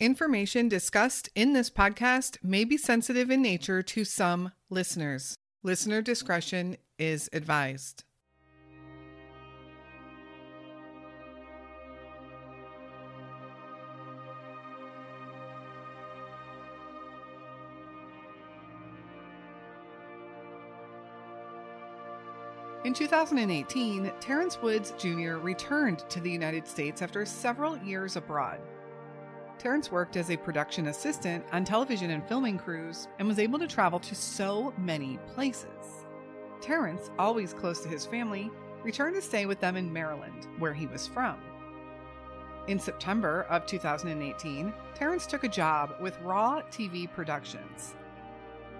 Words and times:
Information 0.00 0.68
discussed 0.68 1.28
in 1.36 1.52
this 1.52 1.70
podcast 1.70 2.38
may 2.42 2.64
be 2.64 2.76
sensitive 2.76 3.30
in 3.30 3.40
nature 3.40 3.80
to 3.80 4.04
some 4.04 4.50
listeners. 4.68 5.36
Listener 5.62 6.02
discretion 6.02 6.76
is 6.98 7.30
advised. 7.32 8.02
In 22.84 22.92
2018, 22.92 24.12
Terrence 24.20 24.60
Woods 24.60 24.92
Jr. 24.98 25.36
returned 25.36 26.00
to 26.10 26.18
the 26.18 26.30
United 26.30 26.66
States 26.66 27.00
after 27.00 27.24
several 27.24 27.78
years 27.78 28.16
abroad. 28.16 28.60
Terrence 29.58 29.90
worked 29.90 30.16
as 30.16 30.30
a 30.30 30.36
production 30.36 30.88
assistant 30.88 31.44
on 31.52 31.64
television 31.64 32.10
and 32.10 32.26
filming 32.26 32.58
crews 32.58 33.08
and 33.18 33.26
was 33.26 33.38
able 33.38 33.58
to 33.58 33.66
travel 33.66 33.98
to 34.00 34.14
so 34.14 34.74
many 34.76 35.18
places. 35.34 36.06
Terrence, 36.60 37.10
always 37.18 37.54
close 37.54 37.80
to 37.80 37.88
his 37.88 38.06
family, 38.06 38.50
returned 38.82 39.14
to 39.14 39.22
stay 39.22 39.46
with 39.46 39.60
them 39.60 39.76
in 39.76 39.92
Maryland, 39.92 40.46
where 40.58 40.74
he 40.74 40.86
was 40.86 41.06
from. 41.06 41.38
In 42.66 42.78
September 42.78 43.42
of 43.50 43.66
2018, 43.66 44.72
Terrence 44.94 45.26
took 45.26 45.44
a 45.44 45.48
job 45.48 45.96
with 46.00 46.20
Raw 46.22 46.62
TV 46.70 47.10
Productions. 47.12 47.94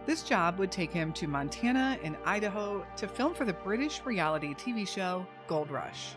This 0.06 0.22
job 0.22 0.58
would 0.58 0.70
take 0.70 0.92
him 0.92 1.12
to 1.14 1.27
Montana 1.27 1.98
and 2.02 2.17
Idaho 2.25 2.86
to 2.97 3.08
film 3.08 3.34
for 3.34 3.45
the 3.45 3.52
British 3.52 4.02
reality 4.05 4.55
TV 4.55 4.86
show 4.86 5.27
Gold 5.47 5.70
Rush. 5.70 6.14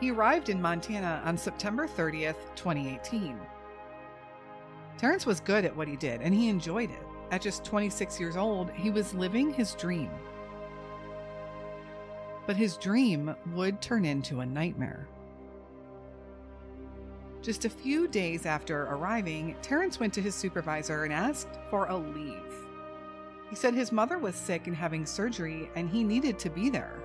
He 0.00 0.10
arrived 0.10 0.50
in 0.50 0.60
Montana 0.60 1.22
on 1.24 1.38
September 1.38 1.88
30th, 1.88 2.54
2018. 2.54 3.38
Terrence 4.98 5.24
was 5.24 5.40
good 5.40 5.64
at 5.64 5.74
what 5.74 5.88
he 5.88 5.96
did 5.96 6.20
and 6.20 6.34
he 6.34 6.48
enjoyed 6.48 6.90
it. 6.90 7.06
At 7.30 7.42
just 7.42 7.64
26 7.64 8.20
years 8.20 8.36
old, 8.36 8.70
he 8.70 8.90
was 8.90 9.14
living 9.14 9.52
his 9.52 9.74
dream. 9.74 10.10
But 12.46 12.56
his 12.56 12.76
dream 12.76 13.34
would 13.54 13.80
turn 13.80 14.04
into 14.04 14.40
a 14.40 14.46
nightmare. 14.46 15.08
Just 17.42 17.64
a 17.64 17.70
few 17.70 18.06
days 18.06 18.46
after 18.46 18.84
arriving, 18.84 19.56
Terrence 19.62 19.98
went 19.98 20.12
to 20.14 20.22
his 20.22 20.34
supervisor 20.34 21.04
and 21.04 21.12
asked 21.12 21.58
for 21.70 21.86
a 21.86 21.96
leave. 21.96 22.54
He 23.50 23.56
said 23.56 23.74
his 23.74 23.92
mother 23.92 24.18
was 24.18 24.34
sick 24.34 24.66
and 24.66 24.76
having 24.76 25.06
surgery 25.06 25.70
and 25.74 25.88
he 25.88 26.04
needed 26.04 26.38
to 26.40 26.50
be 26.50 26.70
there. 26.70 27.00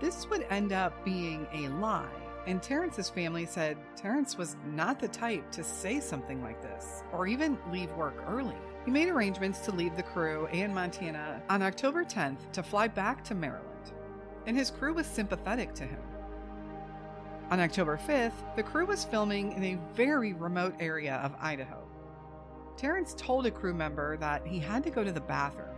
This 0.00 0.28
would 0.28 0.46
end 0.50 0.72
up 0.72 1.04
being 1.04 1.46
a 1.52 1.68
lie, 1.68 2.08
and 2.46 2.62
Terrence's 2.62 3.08
family 3.08 3.46
said 3.46 3.78
Terrence 3.96 4.36
was 4.36 4.56
not 4.66 4.98
the 4.98 5.08
type 5.08 5.50
to 5.52 5.64
say 5.64 6.00
something 6.00 6.42
like 6.42 6.60
this 6.60 7.02
or 7.12 7.26
even 7.26 7.58
leave 7.70 7.90
work 7.92 8.22
early. 8.26 8.56
He 8.84 8.90
made 8.90 9.08
arrangements 9.08 9.60
to 9.60 9.72
leave 9.72 9.96
the 9.96 10.02
crew 10.02 10.46
and 10.48 10.74
Montana 10.74 11.42
on 11.48 11.62
October 11.62 12.04
10th 12.04 12.52
to 12.52 12.62
fly 12.62 12.88
back 12.88 13.24
to 13.24 13.34
Maryland, 13.34 13.92
and 14.46 14.56
his 14.56 14.70
crew 14.70 14.92
was 14.92 15.06
sympathetic 15.06 15.72
to 15.74 15.84
him. 15.84 16.02
On 17.50 17.60
October 17.60 17.98
5th, 18.06 18.56
the 18.56 18.62
crew 18.62 18.84
was 18.84 19.04
filming 19.04 19.52
in 19.52 19.64
a 19.64 19.78
very 19.94 20.32
remote 20.32 20.74
area 20.80 21.16
of 21.16 21.34
Idaho. 21.40 21.82
Terrence 22.76 23.14
told 23.16 23.46
a 23.46 23.50
crew 23.50 23.74
member 23.74 24.16
that 24.16 24.46
he 24.46 24.58
had 24.58 24.82
to 24.82 24.90
go 24.90 25.04
to 25.04 25.12
the 25.12 25.20
bathroom, 25.20 25.76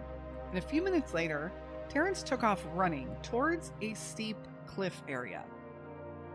and 0.48 0.58
a 0.58 0.66
few 0.66 0.82
minutes 0.82 1.12
later, 1.12 1.52
Terrence 1.88 2.22
took 2.22 2.42
off 2.42 2.64
running 2.74 3.14
towards 3.22 3.72
a 3.80 3.94
steep 3.94 4.36
cliff 4.66 5.02
area. 5.08 5.44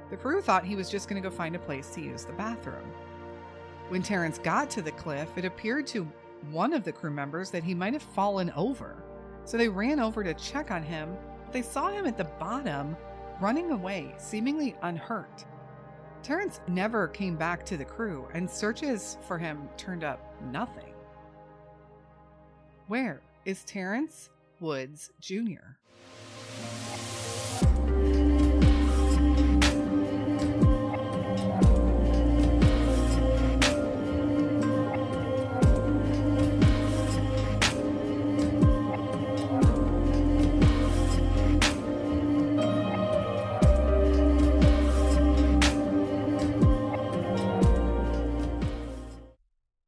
The 0.09 0.17
crew 0.17 0.41
thought 0.41 0.65
he 0.65 0.75
was 0.75 0.89
just 0.89 1.07
going 1.07 1.21
to 1.21 1.29
go 1.29 1.33
find 1.33 1.55
a 1.55 1.59
place 1.59 1.89
to 1.91 2.01
use 2.01 2.25
the 2.25 2.33
bathroom. 2.33 2.91
When 3.89 4.01
Terrence 4.01 4.37
got 4.37 4.69
to 4.71 4.81
the 4.81 4.91
cliff, 4.91 5.29
it 5.37 5.45
appeared 5.45 5.87
to 5.87 6.09
one 6.49 6.73
of 6.73 6.83
the 6.83 6.91
crew 6.91 7.11
members 7.11 7.51
that 7.51 7.63
he 7.63 7.73
might 7.73 7.93
have 7.93 8.01
fallen 8.01 8.51
over. 8.51 9.03
So 9.45 9.57
they 9.57 9.69
ran 9.69 9.99
over 9.99 10.23
to 10.23 10.33
check 10.33 10.71
on 10.71 10.83
him, 10.83 11.15
but 11.43 11.53
they 11.53 11.61
saw 11.61 11.89
him 11.89 12.05
at 12.05 12.17
the 12.17 12.23
bottom 12.23 12.95
running 13.39 13.71
away, 13.71 14.13
seemingly 14.17 14.75
unhurt. 14.81 15.45
Terrence 16.23 16.61
never 16.67 17.07
came 17.07 17.35
back 17.35 17.65
to 17.65 17.77
the 17.77 17.85
crew, 17.85 18.27
and 18.33 18.49
searches 18.49 19.17
for 19.27 19.37
him 19.37 19.67
turned 19.77 20.03
up 20.03 20.35
nothing. 20.51 20.93
Where 22.87 23.21
is 23.45 23.63
Terrence 23.63 24.29
Woods 24.61 25.09
Jr.? 25.19 25.77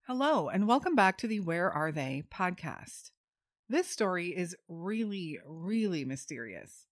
Hello, 0.07 0.49
and 0.49 0.67
welcome 0.67 0.95
back 0.95 1.17
to 1.19 1.27
the 1.27 1.39
Where 1.39 1.71
Are 1.71 1.91
They 1.91 2.23
podcast. 2.31 3.11
This 3.69 3.87
story 3.87 4.35
is 4.35 4.55
really, 4.67 5.39
really 5.45 6.05
mysterious. 6.05 6.87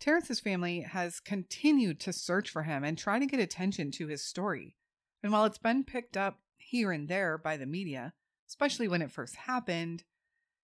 Terrence's 0.00 0.40
family 0.40 0.80
has 0.80 1.20
continued 1.20 2.00
to 2.00 2.12
search 2.12 2.50
for 2.50 2.62
him 2.62 2.84
and 2.84 2.96
try 2.96 3.18
to 3.18 3.26
get 3.26 3.40
attention 3.40 3.90
to 3.92 4.06
his 4.06 4.24
story. 4.24 4.76
And 5.22 5.32
while 5.32 5.44
it's 5.44 5.58
been 5.58 5.84
picked 5.84 6.16
up 6.16 6.40
here 6.56 6.92
and 6.92 7.08
there 7.08 7.38
by 7.38 7.56
the 7.56 7.66
media, 7.66 8.12
especially 8.48 8.88
when 8.88 9.02
it 9.02 9.10
first 9.10 9.36
happened, 9.36 10.04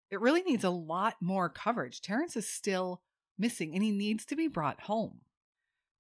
it 0.10 0.22
really 0.22 0.42
needs 0.44 0.64
a 0.64 0.70
lot 0.70 1.16
more 1.22 1.50
coverage. 1.50 2.02
Terrence 2.02 2.36
is 2.36 2.48
still 2.48 3.02
missing 3.38 3.74
and 3.74 3.84
he 3.84 3.92
needs 3.92 4.26
to 4.26 4.36
be 4.36 4.48
brought 4.48 4.82
home. 4.82 5.22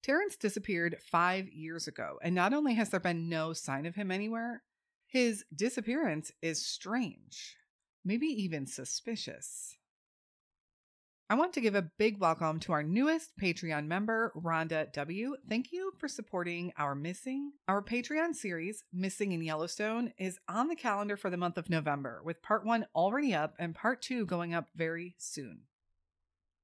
Terrence 0.04 0.36
disappeared 0.36 0.98
five 1.02 1.50
years 1.50 1.88
ago, 1.88 2.20
and 2.22 2.36
not 2.36 2.54
only 2.54 2.76
has 2.76 2.92
there 2.92 3.00
been 3.00 3.28
no 3.28 3.54
sign 3.54 3.88
of 3.88 3.96
him 3.96 4.12
anywhere, 4.12 4.62
his 5.08 5.44
disappearance 5.56 6.32
is 6.42 6.64
strange, 6.64 7.58
maybe 8.06 8.28
even 8.28 8.68
suspicious. 8.68 9.76
I 11.28 11.34
want 11.34 11.54
to 11.54 11.62
give 11.62 11.74
a 11.74 11.90
big 11.98 12.20
welcome 12.20 12.60
to 12.62 12.72
our 12.72 12.84
newest 12.84 13.36
Patreon 13.42 13.88
member, 13.88 14.32
Rhonda 14.36 14.94
W. 14.94 15.36
Thank 15.50 15.72
you 15.72 15.92
for 15.98 16.08
supporting 16.08 16.72
our 16.78 16.94
Missing. 16.94 17.54
Our 17.68 17.82
Patreon 17.82 18.36
series, 18.36 18.84
Missing 18.94 19.32
in 19.32 19.42
Yellowstone, 19.42 20.14
is 20.20 20.38
on 20.48 20.68
the 20.68 20.76
calendar 20.76 21.18
for 21.18 21.32
the 21.32 21.38
month 21.38 21.58
of 21.58 21.68
November, 21.68 22.22
with 22.24 22.44
part 22.44 22.64
one 22.64 22.86
already 22.96 23.34
up 23.34 23.56
and 23.58 23.74
part 23.74 24.04
two 24.04 24.28
going 24.28 24.54
up 24.54 24.68
very 24.76 25.16
soon. 25.18 25.62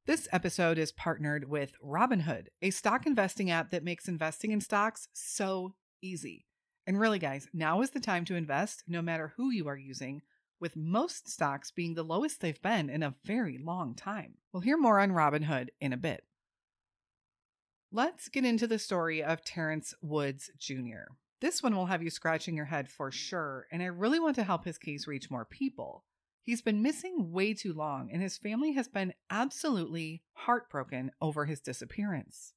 This 0.05 0.27
episode 0.31 0.77
is 0.77 0.91
partnered 0.91 1.49
with 1.49 1.73
Robinhood, 1.83 2.47
a 2.61 2.69
stock 2.69 3.07
investing 3.07 3.49
app 3.49 3.71
that 3.71 3.83
makes 3.83 4.07
investing 4.07 4.51
in 4.51 4.61
stocks 4.61 5.07
so 5.13 5.73
easy. 6.03 6.45
And 6.85 6.99
really, 6.99 7.19
guys, 7.19 7.47
now 7.51 7.81
is 7.81 7.91
the 7.91 7.99
time 7.99 8.25
to 8.25 8.35
invest 8.35 8.83
no 8.87 9.01
matter 9.01 9.33
who 9.37 9.49
you 9.49 9.67
are 9.67 9.77
using, 9.77 10.21
with 10.61 10.75
most 10.75 11.27
stocks 11.27 11.71
being 11.71 11.95
the 11.95 12.03
lowest 12.03 12.39
they've 12.39 12.61
been 12.61 12.89
in 12.89 13.03
a 13.03 13.15
very 13.25 13.57
long 13.57 13.95
time. 13.95 14.35
We'll 14.53 14.61
hear 14.61 14.77
more 14.77 14.99
on 14.99 15.11
Robinhood 15.11 15.69
in 15.81 15.91
a 15.91 15.97
bit. 15.97 16.23
Let's 17.91 18.29
get 18.29 18.45
into 18.45 18.67
the 18.67 18.79
story 18.79 19.21
of 19.21 19.43
Terrence 19.43 19.93
Woods 20.01 20.51
Jr. 20.57 21.11
This 21.41 21.61
one 21.61 21.75
will 21.75 21.87
have 21.87 22.03
you 22.03 22.11
scratching 22.11 22.55
your 22.55 22.65
head 22.65 22.87
for 22.87 23.11
sure, 23.11 23.65
and 23.71 23.81
I 23.81 23.87
really 23.87 24.19
want 24.19 24.35
to 24.35 24.43
help 24.43 24.63
his 24.63 24.77
case 24.77 25.07
reach 25.07 25.31
more 25.31 25.43
people. 25.43 26.05
He's 26.43 26.61
been 26.61 26.83
missing 26.83 27.31
way 27.31 27.53
too 27.53 27.73
long, 27.73 28.09
and 28.11 28.21
his 28.21 28.37
family 28.37 28.73
has 28.73 28.87
been 28.87 29.13
absolutely 29.29 30.21
heartbroken 30.33 31.11
over 31.19 31.45
his 31.45 31.59
disappearance. 31.59 32.53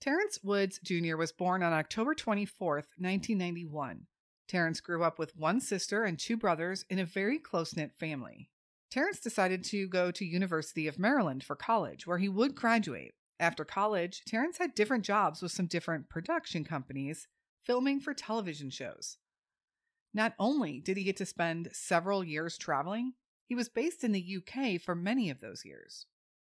Terrence 0.00 0.38
Woods 0.42 0.80
Jr. 0.82 1.16
was 1.16 1.32
born 1.32 1.62
on 1.62 1.72
October 1.72 2.14
24, 2.14 2.76
1991. 2.76 4.06
Terrence 4.48 4.80
grew 4.80 5.02
up 5.02 5.18
with 5.18 5.36
one 5.36 5.60
sister 5.60 6.04
and 6.04 6.18
two 6.18 6.36
brothers 6.36 6.84
in 6.88 6.98
a 6.98 7.04
very 7.04 7.38
close-knit 7.38 7.92
family. 7.92 8.48
Terrence 8.90 9.20
decided 9.20 9.64
to 9.64 9.88
go 9.88 10.10
to 10.10 10.24
University 10.24 10.86
of 10.86 10.98
Maryland 10.98 11.42
for 11.42 11.56
college, 11.56 12.06
where 12.06 12.18
he 12.18 12.28
would 12.28 12.54
graduate. 12.54 13.14
After 13.38 13.64
college, 13.64 14.22
Terrence 14.26 14.58
had 14.58 14.74
different 14.74 15.04
jobs 15.04 15.42
with 15.42 15.52
some 15.52 15.66
different 15.66 16.08
production 16.08 16.64
companies, 16.64 17.26
filming 17.64 18.00
for 18.00 18.14
television 18.14 18.70
shows. 18.70 19.18
Not 20.14 20.34
only 20.38 20.80
did 20.80 20.96
he 20.96 21.04
get 21.04 21.16
to 21.18 21.26
spend 21.26 21.68
several 21.72 22.24
years 22.24 22.56
traveling, 22.56 23.14
he 23.44 23.54
was 23.54 23.68
based 23.68 24.02
in 24.02 24.12
the 24.12 24.38
UK 24.38 24.80
for 24.80 24.94
many 24.94 25.28
of 25.28 25.40
those 25.40 25.64
years. 25.64 26.06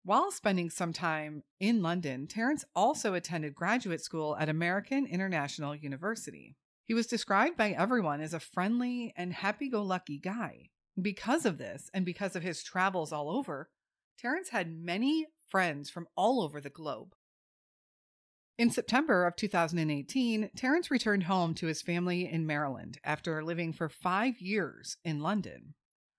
While 0.04 0.32
spending 0.32 0.68
some 0.68 0.92
time 0.92 1.44
in 1.60 1.80
London, 1.80 2.26
Terrence 2.26 2.64
also 2.74 3.14
attended 3.14 3.54
graduate 3.54 4.02
school 4.02 4.36
at 4.36 4.48
American 4.48 5.06
International 5.06 5.76
University. 5.76 6.56
He 6.84 6.94
was 6.94 7.06
described 7.06 7.56
by 7.56 7.70
everyone 7.70 8.20
as 8.20 8.34
a 8.34 8.40
friendly 8.40 9.12
and 9.16 9.32
happy 9.32 9.68
go 9.68 9.82
lucky 9.82 10.18
guy. 10.18 10.70
Because 11.00 11.46
of 11.46 11.58
this, 11.58 11.88
and 11.94 12.04
because 12.04 12.36
of 12.36 12.42
his 12.42 12.62
travels 12.62 13.12
all 13.12 13.30
over, 13.30 13.70
Terrence 14.18 14.50
had 14.50 14.70
many 14.70 15.26
friends 15.48 15.88
from 15.88 16.06
all 16.16 16.42
over 16.42 16.60
the 16.60 16.70
globe. 16.70 17.14
In 18.58 18.70
September 18.70 19.26
of 19.26 19.34
2018, 19.36 20.50
Terrence 20.54 20.90
returned 20.90 21.24
home 21.24 21.54
to 21.54 21.66
his 21.66 21.82
family 21.82 22.28
in 22.30 22.46
Maryland 22.46 22.98
after 23.02 23.42
living 23.42 23.72
for 23.72 23.88
five 23.88 24.40
years 24.40 24.98
in 25.04 25.20
London. 25.20 25.74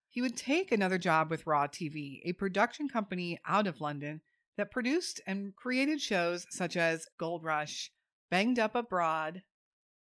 He 0.09 0.21
would 0.21 0.35
take 0.35 0.71
another 0.71 0.97
job 0.97 1.29
with 1.29 1.45
Raw 1.45 1.67
TV, 1.67 2.21
a 2.25 2.33
production 2.33 2.89
company 2.89 3.39
out 3.45 3.67
of 3.67 3.81
London 3.81 4.21
that 4.57 4.71
produced 4.71 5.21
and 5.25 5.55
created 5.55 6.01
shows 6.01 6.45
such 6.49 6.75
as 6.75 7.07
Gold 7.17 7.43
Rush, 7.43 7.91
Banged 8.29 8.59
Up 8.59 8.75
Abroad, 8.75 9.43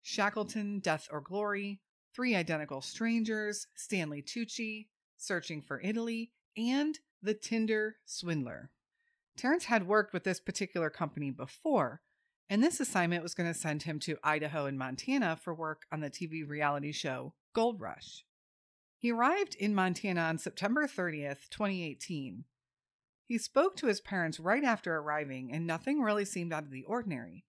Shackleton, 0.06 0.78
Death 0.78 1.08
or 1.10 1.20
Glory, 1.20 1.80
Three 2.14 2.36
Identical 2.36 2.80
Strangers, 2.80 3.66
Stanley 3.74 4.22
Tucci, 4.22 4.86
Searching 5.16 5.60
for 5.60 5.80
Italy, 5.80 6.30
and 6.56 6.96
The 7.24 7.34
Tinder 7.34 7.96
Swindler. 8.04 8.70
Terrence 9.36 9.64
had 9.64 9.88
worked 9.88 10.12
with 10.12 10.22
this 10.22 10.38
particular 10.38 10.90
company 10.90 11.32
before, 11.32 12.02
and 12.48 12.62
this 12.62 12.78
assignment 12.78 13.24
was 13.24 13.34
going 13.34 13.52
to 13.52 13.58
send 13.58 13.82
him 13.82 13.98
to 13.98 14.16
Idaho 14.22 14.66
and 14.66 14.78
Montana 14.78 15.36
for 15.42 15.52
work 15.52 15.86
on 15.90 15.98
the 15.98 16.08
TV 16.08 16.48
reality 16.48 16.92
show 16.92 17.34
Gold 17.52 17.80
Rush. 17.80 18.24
He 18.96 19.10
arrived 19.10 19.56
in 19.56 19.74
Montana 19.74 20.20
on 20.20 20.38
September 20.38 20.86
30th, 20.86 21.48
2018. 21.50 22.44
He 23.24 23.38
spoke 23.38 23.74
to 23.78 23.88
his 23.88 24.00
parents 24.00 24.38
right 24.38 24.62
after 24.62 24.96
arriving, 24.96 25.50
and 25.52 25.66
nothing 25.66 26.00
really 26.00 26.24
seemed 26.24 26.52
out 26.52 26.62
of 26.62 26.70
the 26.70 26.84
ordinary. 26.84 27.44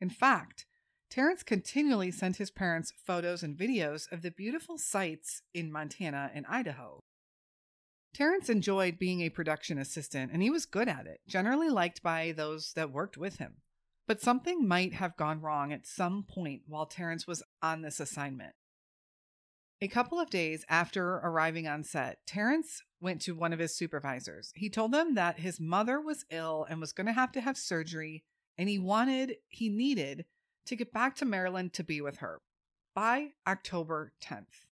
In 0.00 0.08
fact, 0.08 0.66
Terrence 1.08 1.42
continually 1.42 2.10
sent 2.10 2.36
his 2.36 2.50
parents 2.50 2.92
photos 3.04 3.42
and 3.42 3.56
videos 3.56 4.10
of 4.10 4.22
the 4.22 4.30
beautiful 4.30 4.76
sights 4.76 5.42
in 5.54 5.72
Montana 5.72 6.30
and 6.34 6.44
Idaho. 6.46 7.00
Terrence 8.12 8.48
enjoyed 8.48 8.98
being 8.98 9.20
a 9.20 9.28
production 9.28 9.78
assistant, 9.78 10.32
and 10.32 10.42
he 10.42 10.50
was 10.50 10.66
good 10.66 10.88
at 10.88 11.06
it, 11.06 11.20
generally 11.28 11.68
liked 11.68 12.02
by 12.02 12.32
those 12.32 12.72
that 12.72 12.90
worked 12.90 13.16
with 13.16 13.36
him. 13.36 13.56
But 14.06 14.22
something 14.22 14.66
might 14.66 14.94
have 14.94 15.16
gone 15.16 15.40
wrong 15.40 15.72
at 15.72 15.86
some 15.86 16.22
point 16.22 16.62
while 16.66 16.86
Terrence 16.86 17.26
was 17.26 17.42
on 17.62 17.82
this 17.82 18.00
assignment. 18.00 18.54
A 19.82 19.88
couple 19.88 20.18
of 20.18 20.30
days 20.30 20.64
after 20.70 21.16
arriving 21.16 21.68
on 21.68 21.84
set, 21.84 22.18
Terrence 22.26 22.82
went 23.00 23.20
to 23.22 23.34
one 23.34 23.52
of 23.52 23.58
his 23.58 23.76
supervisors. 23.76 24.52
He 24.54 24.70
told 24.70 24.92
them 24.92 25.14
that 25.14 25.40
his 25.40 25.60
mother 25.60 26.00
was 26.00 26.24
ill 26.30 26.66
and 26.68 26.80
was 26.80 26.92
going 26.92 27.06
to 27.06 27.12
have 27.12 27.32
to 27.32 27.42
have 27.42 27.58
surgery, 27.58 28.24
and 28.56 28.70
he 28.70 28.78
wanted, 28.78 29.36
he 29.48 29.68
needed 29.68 30.24
to 30.66 30.76
get 30.76 30.92
back 30.92 31.16
to 31.16 31.24
Maryland 31.24 31.72
to 31.74 31.84
be 31.84 32.00
with 32.00 32.18
her 32.18 32.40
by 32.94 33.30
October 33.46 34.12
10th. 34.22 34.66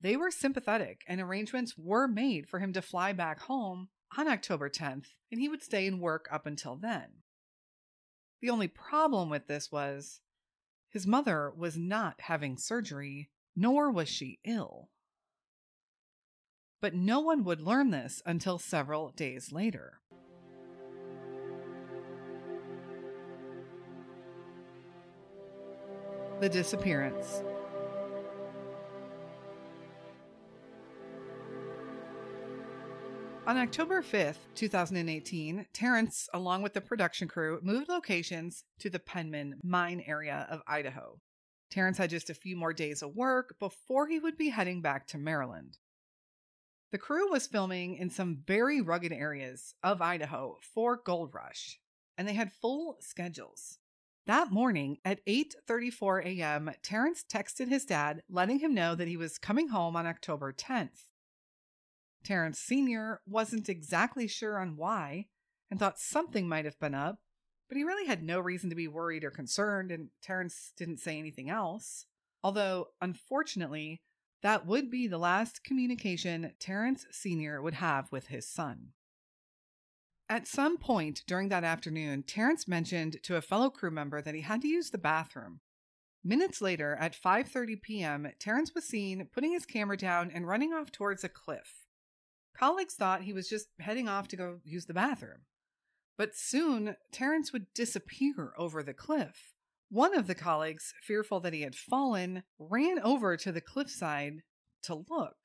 They 0.00 0.16
were 0.16 0.30
sympathetic, 0.30 1.02
and 1.06 1.20
arrangements 1.20 1.76
were 1.76 2.06
made 2.06 2.48
for 2.48 2.58
him 2.58 2.72
to 2.74 2.82
fly 2.82 3.12
back 3.12 3.40
home 3.40 3.88
on 4.16 4.28
October 4.28 4.68
10th, 4.68 5.06
and 5.30 5.40
he 5.40 5.48
would 5.48 5.62
stay 5.62 5.86
and 5.86 6.00
work 6.00 6.28
up 6.30 6.46
until 6.46 6.76
then. 6.76 7.22
The 8.40 8.50
only 8.50 8.68
problem 8.68 9.30
with 9.30 9.46
this 9.46 9.72
was 9.72 10.20
his 10.90 11.06
mother 11.06 11.52
was 11.56 11.76
not 11.76 12.20
having 12.22 12.56
surgery, 12.56 13.30
nor 13.54 13.90
was 13.90 14.08
she 14.08 14.38
ill. 14.44 14.90
But 16.80 16.94
no 16.94 17.20
one 17.20 17.42
would 17.44 17.60
learn 17.60 17.90
this 17.90 18.22
until 18.24 18.58
several 18.58 19.10
days 19.10 19.50
later. 19.50 20.00
The 26.38 26.50
disappearance. 26.50 27.42
On 33.46 33.56
October 33.56 34.02
5th, 34.02 34.36
2018, 34.54 35.66
Terrence, 35.72 36.28
along 36.34 36.60
with 36.60 36.74
the 36.74 36.82
production 36.82 37.26
crew, 37.26 37.58
moved 37.62 37.88
locations 37.88 38.64
to 38.80 38.90
the 38.90 38.98
Penman 38.98 39.60
mine 39.64 40.04
area 40.06 40.46
of 40.50 40.60
Idaho. 40.66 41.20
Terrence 41.70 41.96
had 41.96 42.10
just 42.10 42.28
a 42.28 42.34
few 42.34 42.54
more 42.54 42.74
days 42.74 43.00
of 43.00 43.16
work 43.16 43.58
before 43.58 44.06
he 44.06 44.18
would 44.18 44.36
be 44.36 44.50
heading 44.50 44.82
back 44.82 45.06
to 45.06 45.18
Maryland. 45.18 45.78
The 46.92 46.98
crew 46.98 47.30
was 47.30 47.46
filming 47.46 47.96
in 47.96 48.10
some 48.10 48.42
very 48.46 48.82
rugged 48.82 49.12
areas 49.12 49.74
of 49.82 50.02
Idaho 50.02 50.58
for 50.74 51.00
Gold 51.02 51.32
Rush, 51.32 51.80
and 52.18 52.28
they 52.28 52.34
had 52.34 52.52
full 52.52 52.98
schedules. 53.00 53.78
That 54.26 54.50
morning 54.50 54.98
at 55.04 55.24
8:34 55.24 56.24
a.m., 56.24 56.72
Terrence 56.82 57.24
texted 57.32 57.68
his 57.68 57.84
dad 57.84 58.24
letting 58.28 58.58
him 58.58 58.74
know 58.74 58.96
that 58.96 59.06
he 59.06 59.16
was 59.16 59.38
coming 59.38 59.68
home 59.68 59.94
on 59.94 60.04
October 60.04 60.52
10th. 60.52 61.04
Terrence 62.24 62.58
Sr. 62.58 63.20
wasn't 63.24 63.68
exactly 63.68 64.26
sure 64.26 64.58
on 64.58 64.76
why 64.76 65.26
and 65.70 65.78
thought 65.78 66.00
something 66.00 66.48
might 66.48 66.64
have 66.64 66.78
been 66.80 66.94
up, 66.94 67.20
but 67.68 67.76
he 67.76 67.84
really 67.84 68.08
had 68.08 68.24
no 68.24 68.40
reason 68.40 68.68
to 68.68 68.74
be 68.74 68.88
worried 68.88 69.22
or 69.22 69.30
concerned, 69.30 69.92
and 69.92 70.08
Terrence 70.22 70.72
didn't 70.76 70.98
say 70.98 71.20
anything 71.20 71.48
else. 71.48 72.06
Although, 72.42 72.88
unfortunately, 73.00 74.02
that 74.42 74.66
would 74.66 74.90
be 74.90 75.06
the 75.06 75.18
last 75.18 75.62
communication 75.62 76.52
Terrence 76.58 77.06
Sr. 77.12 77.62
would 77.62 77.74
have 77.74 78.10
with 78.10 78.26
his 78.26 78.48
son. 78.48 78.88
At 80.28 80.48
some 80.48 80.76
point 80.76 81.22
during 81.26 81.50
that 81.50 81.62
afternoon, 81.62 82.24
Terrence 82.24 82.66
mentioned 82.66 83.18
to 83.22 83.36
a 83.36 83.42
fellow 83.42 83.70
crew 83.70 83.92
member 83.92 84.20
that 84.20 84.34
he 84.34 84.40
had 84.40 84.60
to 84.62 84.68
use 84.68 84.90
the 84.90 84.98
bathroom. 84.98 85.60
Minutes 86.24 86.60
later, 86.60 86.96
at 86.96 87.14
5:30 87.14 87.80
p.m., 87.80 88.32
Terrence 88.40 88.74
was 88.74 88.84
seen 88.84 89.28
putting 89.32 89.52
his 89.52 89.64
camera 89.64 89.96
down 89.96 90.32
and 90.32 90.48
running 90.48 90.72
off 90.72 90.90
towards 90.90 91.22
a 91.22 91.28
cliff. 91.28 91.86
Colleagues 92.58 92.94
thought 92.94 93.22
he 93.22 93.32
was 93.32 93.48
just 93.48 93.68
heading 93.78 94.08
off 94.08 94.26
to 94.28 94.36
go 94.36 94.60
use 94.64 94.86
the 94.86 94.94
bathroom. 94.94 95.42
But 96.18 96.34
soon, 96.34 96.96
Terrence 97.12 97.52
would 97.52 97.72
disappear 97.74 98.52
over 98.58 98.82
the 98.82 98.94
cliff. 98.94 99.54
One 99.90 100.16
of 100.16 100.26
the 100.26 100.34
colleagues, 100.34 100.92
fearful 101.02 101.38
that 101.40 101.52
he 101.52 101.60
had 101.60 101.76
fallen, 101.76 102.42
ran 102.58 102.98
over 102.98 103.36
to 103.36 103.52
the 103.52 103.60
cliffside 103.60 104.42
to 104.82 105.04
look. 105.08 105.36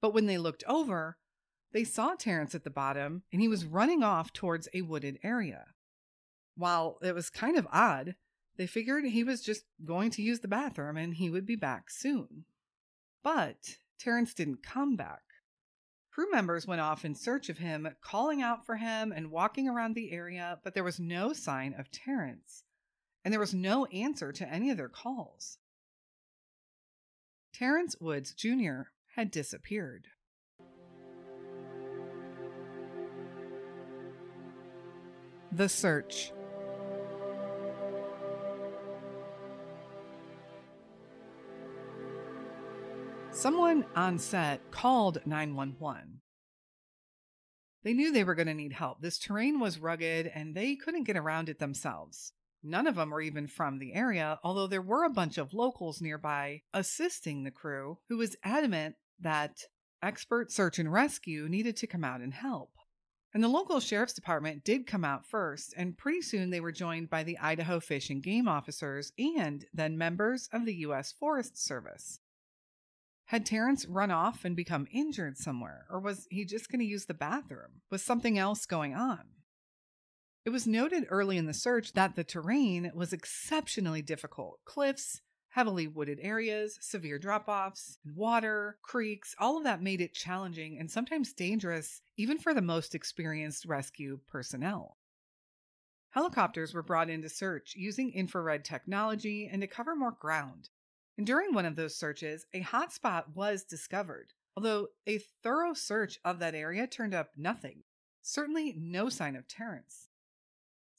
But 0.00 0.14
when 0.14 0.24
they 0.24 0.38
looked 0.38 0.64
over, 0.66 1.18
they 1.72 1.84
saw 1.84 2.14
Terrence 2.14 2.54
at 2.54 2.64
the 2.64 2.70
bottom 2.70 3.22
and 3.32 3.40
he 3.40 3.48
was 3.48 3.64
running 3.64 4.02
off 4.02 4.32
towards 4.32 4.68
a 4.72 4.82
wooded 4.82 5.18
area. 5.22 5.66
While 6.56 6.98
it 7.02 7.14
was 7.14 7.30
kind 7.30 7.56
of 7.56 7.66
odd, 7.72 8.14
they 8.56 8.66
figured 8.66 9.04
he 9.04 9.24
was 9.24 9.42
just 9.42 9.64
going 9.84 10.10
to 10.10 10.22
use 10.22 10.40
the 10.40 10.48
bathroom 10.48 10.96
and 10.96 11.14
he 11.14 11.30
would 11.30 11.46
be 11.46 11.56
back 11.56 11.90
soon. 11.90 12.44
But 13.22 13.78
Terrence 13.98 14.34
didn't 14.34 14.62
come 14.62 14.96
back. 14.96 15.22
Crew 16.12 16.30
members 16.30 16.66
went 16.66 16.82
off 16.82 17.06
in 17.06 17.14
search 17.14 17.48
of 17.48 17.56
him, 17.56 17.88
calling 18.02 18.42
out 18.42 18.66
for 18.66 18.76
him 18.76 19.12
and 19.12 19.30
walking 19.30 19.66
around 19.66 19.94
the 19.94 20.12
area, 20.12 20.58
but 20.62 20.74
there 20.74 20.84
was 20.84 21.00
no 21.00 21.32
sign 21.32 21.74
of 21.78 21.90
Terrence, 21.90 22.64
and 23.24 23.32
there 23.32 23.40
was 23.40 23.54
no 23.54 23.86
answer 23.86 24.30
to 24.30 24.46
any 24.46 24.68
of 24.70 24.76
their 24.76 24.90
calls. 24.90 25.56
Terrence 27.54 27.96
Woods 27.98 28.34
Jr. 28.34 28.82
had 29.14 29.30
disappeared. 29.30 30.08
The 35.54 35.68
Search 35.68 36.32
Someone 43.32 43.84
on 43.94 44.18
set 44.18 44.70
called 44.70 45.18
911. 45.26 46.20
They 47.82 47.92
knew 47.92 48.12
they 48.12 48.24
were 48.24 48.34
going 48.34 48.46
to 48.46 48.54
need 48.54 48.72
help. 48.72 49.02
This 49.02 49.18
terrain 49.18 49.60
was 49.60 49.78
rugged 49.78 50.32
and 50.34 50.54
they 50.54 50.74
couldn't 50.74 51.04
get 51.04 51.18
around 51.18 51.50
it 51.50 51.58
themselves. 51.58 52.32
None 52.62 52.86
of 52.86 52.94
them 52.94 53.10
were 53.10 53.20
even 53.20 53.46
from 53.46 53.78
the 53.78 53.92
area, 53.92 54.38
although 54.42 54.66
there 54.66 54.80
were 54.80 55.04
a 55.04 55.10
bunch 55.10 55.36
of 55.36 55.52
locals 55.52 56.00
nearby 56.00 56.62
assisting 56.72 57.42
the 57.42 57.50
crew 57.50 57.98
who 58.08 58.16
was 58.16 58.36
adamant 58.42 58.94
that 59.20 59.64
expert 60.02 60.50
search 60.50 60.78
and 60.78 60.90
rescue 60.90 61.46
needed 61.46 61.76
to 61.76 61.86
come 61.86 62.04
out 62.04 62.22
and 62.22 62.32
help. 62.32 62.70
And 63.34 63.42
the 63.42 63.48
local 63.48 63.80
sheriff's 63.80 64.12
department 64.12 64.62
did 64.62 64.86
come 64.86 65.04
out 65.04 65.24
first, 65.24 65.72
and 65.76 65.96
pretty 65.96 66.20
soon 66.20 66.50
they 66.50 66.60
were 66.60 66.72
joined 66.72 67.08
by 67.08 67.22
the 67.22 67.38
Idaho 67.38 67.80
Fish 67.80 68.10
and 68.10 68.22
Game 68.22 68.46
officers 68.46 69.12
and 69.18 69.64
then 69.72 69.96
members 69.96 70.50
of 70.52 70.66
the 70.66 70.74
U.S. 70.74 71.12
Forest 71.12 71.56
Service. 71.56 72.20
Had 73.26 73.46
Terrence 73.46 73.86
run 73.86 74.10
off 74.10 74.44
and 74.44 74.54
become 74.54 74.86
injured 74.92 75.38
somewhere, 75.38 75.86
or 75.88 75.98
was 75.98 76.26
he 76.30 76.44
just 76.44 76.70
going 76.70 76.80
to 76.80 76.86
use 76.86 77.06
the 77.06 77.14
bathroom? 77.14 77.80
Was 77.90 78.02
something 78.02 78.38
else 78.38 78.66
going 78.66 78.94
on? 78.94 79.20
It 80.44 80.50
was 80.50 80.66
noted 80.66 81.06
early 81.08 81.38
in 81.38 81.46
the 81.46 81.54
search 81.54 81.94
that 81.94 82.16
the 82.16 82.24
terrain 82.24 82.90
was 82.94 83.12
exceptionally 83.14 84.02
difficult 84.02 84.58
cliffs, 84.66 85.22
heavily 85.52 85.86
wooded 85.86 86.18
areas, 86.22 86.78
severe 86.80 87.18
drop 87.18 87.46
offs, 87.46 87.98
water, 88.16 88.78
creeks, 88.80 89.34
all 89.38 89.58
of 89.58 89.64
that 89.64 89.82
made 89.82 90.00
it 90.00 90.14
challenging 90.14 90.78
and 90.78 90.90
sometimes 90.90 91.34
dangerous, 91.34 92.00
even 92.16 92.38
for 92.38 92.54
the 92.54 92.62
most 92.62 92.94
experienced 92.94 93.66
rescue 93.66 94.18
personnel. 94.26 94.96
Helicopters 96.10 96.72
were 96.72 96.82
brought 96.82 97.10
in 97.10 97.20
to 97.20 97.28
search 97.28 97.74
using 97.76 98.12
infrared 98.14 98.64
technology 98.64 99.48
and 99.50 99.60
to 99.60 99.66
cover 99.66 99.94
more 99.94 100.16
ground. 100.18 100.70
And 101.18 101.26
during 101.26 101.52
one 101.52 101.66
of 101.66 101.76
those 101.76 101.96
searches, 101.96 102.46
a 102.54 102.62
hotspot 102.62 103.34
was 103.34 103.62
discovered, 103.62 104.32
although 104.56 104.88
a 105.06 105.20
thorough 105.42 105.74
search 105.74 106.18
of 106.24 106.38
that 106.38 106.54
area 106.54 106.86
turned 106.86 107.14
up 107.14 107.30
nothing. 107.36 107.82
Certainly 108.22 108.76
no 108.78 109.10
sign 109.10 109.36
of 109.36 109.48
Terrence. 109.48 110.08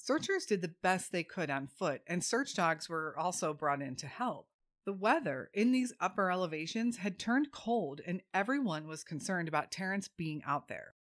Searchers 0.04 0.46
did 0.46 0.62
the 0.62 0.76
best 0.82 1.14
they 1.14 1.24
could 1.24 1.50
on 1.50 1.66
foot, 1.66 2.02
and 2.08 2.22
search 2.22 2.56
dogs 2.56 2.90
were 2.90 3.18
also 3.18 3.54
brought 3.54 3.82
in 3.82 3.96
to 3.96 4.06
help. 4.06 4.50
The 4.86 4.92
weather 4.92 5.50
in 5.54 5.72
these 5.72 5.94
upper 5.98 6.30
elevations 6.30 6.98
had 6.98 7.18
turned 7.18 7.54
cold, 7.54 8.02
and 8.06 8.22
everyone 8.34 8.86
was 8.86 9.06
concerned 9.06 9.48
about 9.48 9.72
Terrence 9.72 10.10
being 10.10 10.44
out 10.46 10.68
there. 10.68 10.96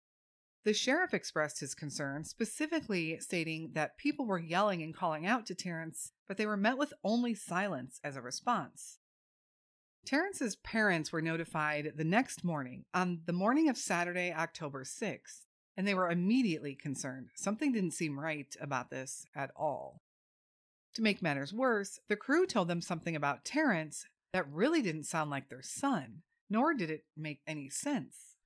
The 0.66 0.74
sheriff 0.74 1.14
expressed 1.14 1.60
his 1.60 1.74
concern, 1.74 2.24
specifically 2.24 3.18
stating 3.20 3.70
that 3.72 3.96
people 3.96 4.26
were 4.26 4.38
yelling 4.38 4.82
and 4.82 4.94
calling 4.94 5.24
out 5.24 5.46
to 5.46 5.54
Terrence, 5.54 6.12
but 6.28 6.36
they 6.36 6.44
were 6.44 6.58
met 6.58 6.76
with 6.76 6.92
only 7.02 7.32
silence 7.32 8.00
as 8.04 8.16
a 8.16 8.20
response. 8.20 8.98
Terrence's 10.04 10.56
parents 10.56 11.10
were 11.10 11.22
notified 11.22 11.94
the 11.96 12.04
next 12.04 12.44
morning, 12.44 12.84
on 12.92 13.22
the 13.24 13.32
morning 13.32 13.70
of 13.70 13.78
Saturday, 13.78 14.30
October 14.30 14.84
6th, 14.84 15.46
and 15.76 15.86
they 15.86 15.94
were 15.94 16.10
immediately 16.10 16.74
concerned. 16.74 17.28
Something 17.34 17.72
didn't 17.72 17.92
seem 17.92 18.18
right 18.18 18.54
about 18.60 18.90
this 18.90 19.26
at 19.34 19.50
all. 19.56 20.02
To 20.94 21.02
make 21.02 21.22
matters 21.22 21.52
worse, 21.52 22.00
the 22.08 22.16
crew 22.16 22.46
told 22.46 22.68
them 22.68 22.80
something 22.80 23.14
about 23.14 23.44
Terrence 23.44 24.06
that 24.32 24.50
really 24.50 24.82
didn't 24.82 25.04
sound 25.04 25.30
like 25.30 25.48
their 25.48 25.62
son, 25.62 26.22
nor 26.48 26.74
did 26.74 26.90
it 26.90 27.04
make 27.16 27.40
any 27.46 27.70
sense. 27.70 28.36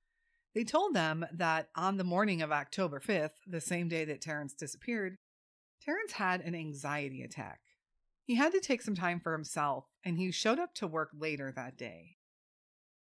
They 0.53 0.63
told 0.63 0.93
them 0.93 1.25
that 1.33 1.69
on 1.75 1.97
the 1.97 2.03
morning 2.03 2.41
of 2.41 2.51
October 2.51 2.99
5th, 2.99 3.41
the 3.45 3.59
same 3.59 3.89
day 3.89 4.05
that 4.05 4.21
Terrence 4.21 4.53
disappeared, 4.53 5.17
Terrence 5.81 6.13
had 6.13 6.41
an 6.41 6.55
anxiety 6.55 7.21
attack. 7.21 7.59
He 8.23 8.35
had 8.35 8.53
to 8.53 8.59
take 8.59 8.81
some 8.81 8.95
time 8.95 9.19
for 9.19 9.33
himself, 9.33 9.85
and 10.03 10.17
he 10.17 10.31
showed 10.31 10.57
up 10.57 10.73
to 10.75 10.87
work 10.87 11.09
later 11.17 11.51
that 11.51 11.77
day. 11.77 12.15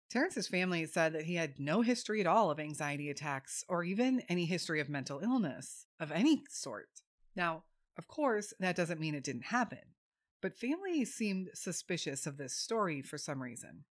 Terrence's 0.09 0.47
family 0.47 0.87
said 0.87 1.13
that 1.13 1.25
he 1.25 1.35
had 1.35 1.59
no 1.59 1.83
history 1.83 2.21
at 2.21 2.27
all 2.27 2.51
of 2.51 2.61
anxiety 2.61 3.11
attacks 3.11 3.65
or 3.69 3.83
even 3.83 4.23
any 4.29 4.45
history 4.45 4.81
of 4.81 4.89
mental 4.89 5.19
illness 5.21 5.87
of 5.99 6.13
any 6.13 6.45
sort. 6.49 6.89
Now, 7.35 7.65
of 7.99 8.07
course, 8.07 8.55
that 8.61 8.77
doesn't 8.77 9.01
mean 9.01 9.15
it 9.15 9.25
didn't 9.25 9.47
happen, 9.47 9.95
but 10.41 10.57
family 10.57 11.05
seemed 11.05 11.49
suspicious 11.55 12.27
of 12.27 12.37
this 12.37 12.55
story 12.55 13.03
for 13.03 13.19
some 13.19 13.43
reason. 13.43 13.85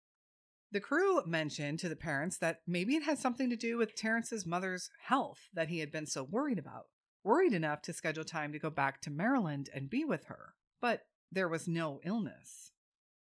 The 0.71 0.81
crew 0.81 1.25
mentioned 1.27 1.79
to 1.81 1.89
the 1.89 1.97
parents 1.97 2.39
that 2.39 2.61
maybe 2.67 2.97
it 2.97 3.05
had 3.05 3.19
something 3.19 3.49
to 3.51 3.57
do 3.57 3.77
with 3.77 3.95
Terrence's 3.95 4.45
mother's 4.45 4.91
health 5.05 5.49
that 5.53 5.69
he 5.69 5.79
had 5.79 5.93
been 5.93 6.07
so 6.07 6.23
worried 6.25 6.59
about, 6.59 6.87
worried 7.23 7.53
enough 7.53 7.81
to 7.83 7.93
schedule 7.93 8.25
time 8.25 8.53
to 8.53 8.59
go 8.59 8.71
back 8.71 9.01
to 9.03 9.11
Maryland 9.11 9.71
and 9.75 9.91
be 9.91 10.05
with 10.05 10.25
her. 10.25 10.55
But 10.81 11.03
there 11.31 11.49
was 11.49 11.67
no 11.67 12.01
illness. 12.05 12.73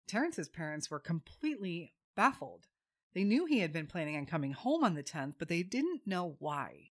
Terrence's 0.09 0.49
parents 0.49 0.91
were 0.91 0.99
completely 0.99 1.95
baffled. 2.17 2.67
They 3.15 3.25
knew 3.25 3.45
he 3.45 3.59
had 3.59 3.73
been 3.73 3.87
planning 3.87 4.17
on 4.17 4.27
coming 4.27 4.53
home 4.53 4.85
on 4.85 4.95
the 4.95 5.03
10th, 5.03 5.35
but 5.39 5.49
they 5.49 5.63
didn't 5.63 6.07
know 6.07 6.37
why. 6.39 6.91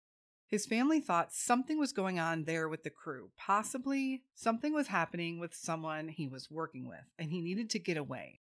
His 0.48 0.68
family 0.68 1.00
thought 1.00 1.34
something 1.34 1.80
was 1.80 1.94
going 1.94 2.20
on 2.20 2.44
there 2.44 2.70
with 2.70 2.84
the 2.84 2.92
crew. 2.92 3.32
Possibly 3.38 4.22
something 4.36 4.72
was 4.72 4.88
happening 4.88 5.40
with 5.40 5.56
someone 5.56 6.10
he 6.10 6.28
was 6.28 6.52
working 6.52 6.88
with, 6.88 7.10
and 7.18 7.32
he 7.32 7.42
needed 7.42 7.72
to 7.72 7.80
get 7.80 7.98
away. 7.98 8.42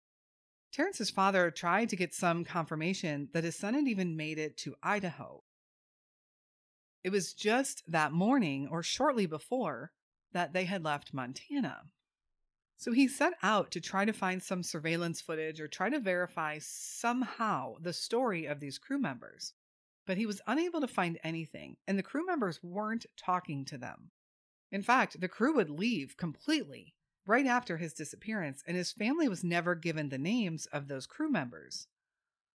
Terrence's 0.73 1.11
father 1.11 1.51
tried 1.53 1.89
to 1.91 1.97
get 1.97 2.13
some 2.13 2.45
confirmation 2.45 3.29
that 3.33 3.45
his 3.45 3.57
son 3.57 3.75
had 3.75 3.87
even 3.87 4.17
made 4.17 4.39
it 4.39 4.57
to 4.59 4.75
Idaho. 4.83 5.45
It 7.05 7.11
was 7.11 7.33
just 7.33 7.85
that 7.87 8.13
morning, 8.13 8.69
or 8.69 8.83
shortly 8.83 9.27
before, 9.27 9.93
that 10.33 10.53
they 10.53 10.65
had 10.65 10.85
left 10.85 11.15
Montana. 11.15 11.83
So 12.81 12.93
he 12.93 13.09
set 13.09 13.35
out 13.43 13.71
to 13.73 13.81
try 13.81 14.07
to 14.07 14.13
find 14.15 14.43
some 14.43 14.63
surveillance 14.63 15.21
footage 15.21 15.61
or 15.61 15.69
try 15.69 15.91
to 15.91 16.01
verify 16.01 16.57
somehow 16.63 17.75
the 17.79 17.93
story 17.93 18.47
of 18.47 18.59
these 18.59 18.79
crew 18.79 18.99
members. 18.99 19.53
But 20.07 20.17
he 20.17 20.25
was 20.25 20.41
unable 20.47 20.81
to 20.81 20.89
find 20.89 21.19
anything, 21.23 21.77
and 21.87 21.99
the 21.99 22.03
crew 22.03 22.25
members 22.25 22.59
weren't 22.63 23.05
talking 23.19 23.67
to 23.67 23.77
them. 23.77 24.13
In 24.73 24.81
fact, 24.81 25.21
the 25.21 25.29
crew 25.29 25.55
would 25.57 25.69
leave 25.69 26.17
completely 26.17 26.95
right 27.27 27.45
after 27.45 27.77
his 27.77 27.93
disappearance, 27.93 28.63
and 28.67 28.79
his 28.79 28.93
family 28.93 29.29
was 29.29 29.45
never 29.45 29.75
given 29.75 30.09
the 30.09 30.17
names 30.17 30.65
of 30.73 30.89
those 30.89 31.05
crew 31.05 31.31
members. 31.31 31.87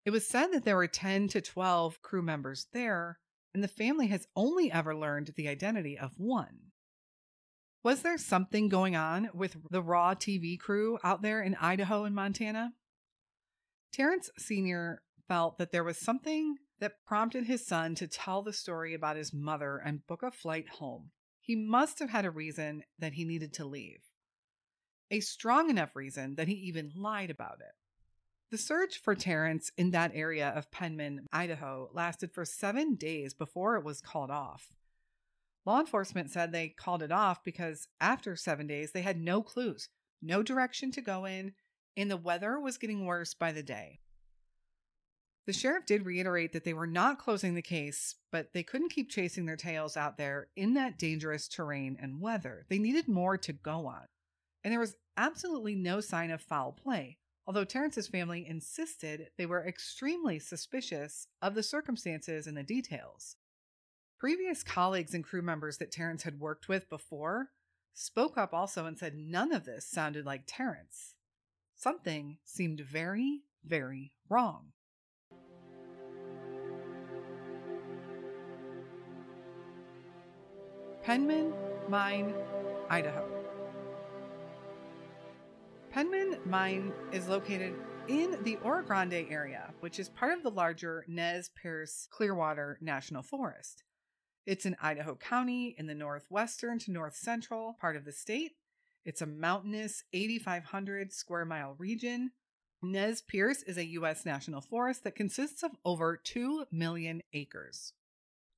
It 0.05 0.09
was 0.09 0.27
said 0.27 0.47
that 0.47 0.63
there 0.63 0.75
were 0.75 0.87
10 0.87 1.27
to 1.29 1.41
12 1.41 2.01
crew 2.01 2.23
members 2.23 2.65
there, 2.73 3.19
and 3.53 3.63
the 3.63 3.67
family 3.67 4.07
has 4.07 4.25
only 4.35 4.71
ever 4.71 4.95
learned 4.95 5.33
the 5.35 5.47
identity 5.47 5.99
of 5.99 6.19
one. 6.19 6.71
Was 7.85 8.01
there 8.01 8.17
something 8.17 8.67
going 8.67 8.95
on 8.95 9.29
with 9.31 9.57
the 9.69 9.83
Raw 9.83 10.15
TV 10.15 10.59
crew 10.59 10.97
out 11.03 11.21
there 11.21 11.43
in 11.43 11.53
Idaho 11.53 12.03
and 12.05 12.15
Montana? 12.15 12.73
Terrence 13.93 14.31
Sr. 14.39 15.03
felt 15.27 15.59
that 15.59 15.71
there 15.71 15.83
was 15.83 15.99
something 15.99 16.55
that 16.79 17.05
prompted 17.05 17.45
his 17.45 17.63
son 17.63 17.93
to 17.93 18.07
tell 18.07 18.41
the 18.41 18.53
story 18.53 18.95
about 18.95 19.17
his 19.17 19.31
mother 19.31 19.77
and 19.77 20.07
book 20.07 20.23
a 20.23 20.31
flight 20.31 20.67
home. 20.79 21.11
He 21.39 21.55
must 21.55 21.99
have 21.99 22.09
had 22.09 22.25
a 22.25 22.31
reason 22.31 22.81
that 22.97 23.13
he 23.13 23.23
needed 23.23 23.53
to 23.53 23.65
leave 23.65 24.01
a 25.11 25.19
strong 25.19 25.69
enough 25.69 25.95
reason 25.95 26.33
that 26.37 26.47
he 26.47 26.55
even 26.55 26.91
lied 26.95 27.29
about 27.29 27.59
it. 27.59 27.75
The 28.49 28.57
search 28.57 28.97
for 28.97 29.13
Terrence 29.13 29.71
in 29.77 29.91
that 29.91 30.11
area 30.15 30.49
of 30.49 30.71
Penman, 30.71 31.27
Idaho, 31.31 31.91
lasted 31.93 32.31
for 32.33 32.45
seven 32.45 32.95
days 32.95 33.35
before 33.35 33.75
it 33.75 33.85
was 33.85 34.01
called 34.01 34.31
off. 34.31 34.69
Law 35.65 35.79
enforcement 35.79 36.31
said 36.31 36.51
they 36.51 36.69
called 36.69 37.01
it 37.01 37.11
off 37.11 37.43
because 37.43 37.87
after 37.99 38.35
seven 38.35 38.67
days, 38.67 38.91
they 38.91 39.01
had 39.01 39.19
no 39.19 39.41
clues, 39.41 39.89
no 40.21 40.43
direction 40.43 40.91
to 40.91 41.01
go 41.01 41.25
in, 41.25 41.53
and 41.97 42.09
the 42.09 42.17
weather 42.17 42.59
was 42.59 42.77
getting 42.77 43.05
worse 43.05 43.33
by 43.33 43.51
the 43.51 43.63
day. 43.63 43.99
The 45.47 45.53
sheriff 45.53 45.85
did 45.85 46.05
reiterate 46.05 46.53
that 46.53 46.63
they 46.63 46.73
were 46.73 46.87
not 46.87 47.19
closing 47.19 47.53
the 47.53 47.61
case, 47.61 48.15
but 48.31 48.53
they 48.53 48.63
couldn't 48.63 48.89
keep 48.89 49.09
chasing 49.09 49.45
their 49.45 49.55
tails 49.55 49.95
out 49.95 50.17
there 50.17 50.47
in 50.55 50.73
that 50.73 50.97
dangerous 50.97 51.47
terrain 51.47 51.97
and 51.99 52.19
weather. 52.19 52.65
They 52.69 52.79
needed 52.79 53.07
more 53.07 53.37
to 53.37 53.53
go 53.53 53.85
on 53.85 54.05
and 54.65 54.71
there 54.71 54.79
was 54.79 54.95
absolutely 55.15 55.75
no 55.75 56.01
sign 56.01 56.31
of 56.31 56.41
foul 56.41 56.71
play, 56.71 57.19
although 57.45 57.63
Terrence's 57.63 58.07
family 58.07 58.47
insisted 58.49 59.29
they 59.37 59.45
were 59.45 59.65
extremely 59.65 60.39
suspicious 60.39 61.27
of 61.39 61.53
the 61.53 61.61
circumstances 61.61 62.47
and 62.47 62.57
the 62.57 62.63
details. 62.63 63.35
Previous 64.25 64.63
colleagues 64.63 65.13
and 65.13 65.23
crew 65.23 65.43
members 65.43 65.77
that 65.77 65.91
Terrence 65.91 66.23
had 66.23 66.39
worked 66.39 66.67
with 66.67 66.89
before 66.89 67.51
spoke 67.93 68.39
up 68.39 68.55
also 68.55 68.87
and 68.87 68.97
said 68.97 69.13
none 69.15 69.53
of 69.53 69.65
this 69.65 69.85
sounded 69.85 70.25
like 70.25 70.45
Terrence. 70.47 71.13
Something 71.75 72.39
seemed 72.43 72.79
very, 72.79 73.43
very 73.63 74.13
wrong. 74.27 74.71
Penman 81.03 81.53
Mine, 81.87 82.33
Idaho. 82.89 83.29
Penman 85.91 86.39
Mine 86.47 86.91
is 87.11 87.27
located 87.27 87.75
in 88.07 88.39
the 88.41 88.55
Oro 88.63 88.81
Grande 88.83 89.27
area, 89.29 89.71
which 89.81 89.99
is 89.99 90.09
part 90.09 90.35
of 90.35 90.41
the 90.41 90.49
larger 90.49 91.05
Nez 91.07 91.51
Perce 91.61 92.07
Clearwater 92.09 92.79
National 92.81 93.21
Forest. 93.21 93.83
It's 94.45 94.65
in 94.65 94.75
Idaho 94.79 95.15
County 95.15 95.75
in 95.77 95.87
the 95.87 95.95
northwestern 95.95 96.77
to 96.79 96.91
north 96.91 97.15
central 97.15 97.75
part 97.81 97.95
of 97.95 98.05
the 98.05 98.11
state. 98.11 98.51
It's 99.03 99.21
a 99.21 99.25
mountainous 99.25 100.03
8,500 100.13 101.11
square 101.11 101.45
mile 101.45 101.75
region. 101.79 102.31
Nez 102.83 103.21
Perce 103.21 103.63
is 103.63 103.77
a 103.77 103.85
U.S. 103.85 104.25
national 104.25 104.61
forest 104.61 105.03
that 105.03 105.15
consists 105.15 105.63
of 105.63 105.71
over 105.83 106.15
2 106.17 106.65
million 106.71 107.21
acres. 107.33 107.93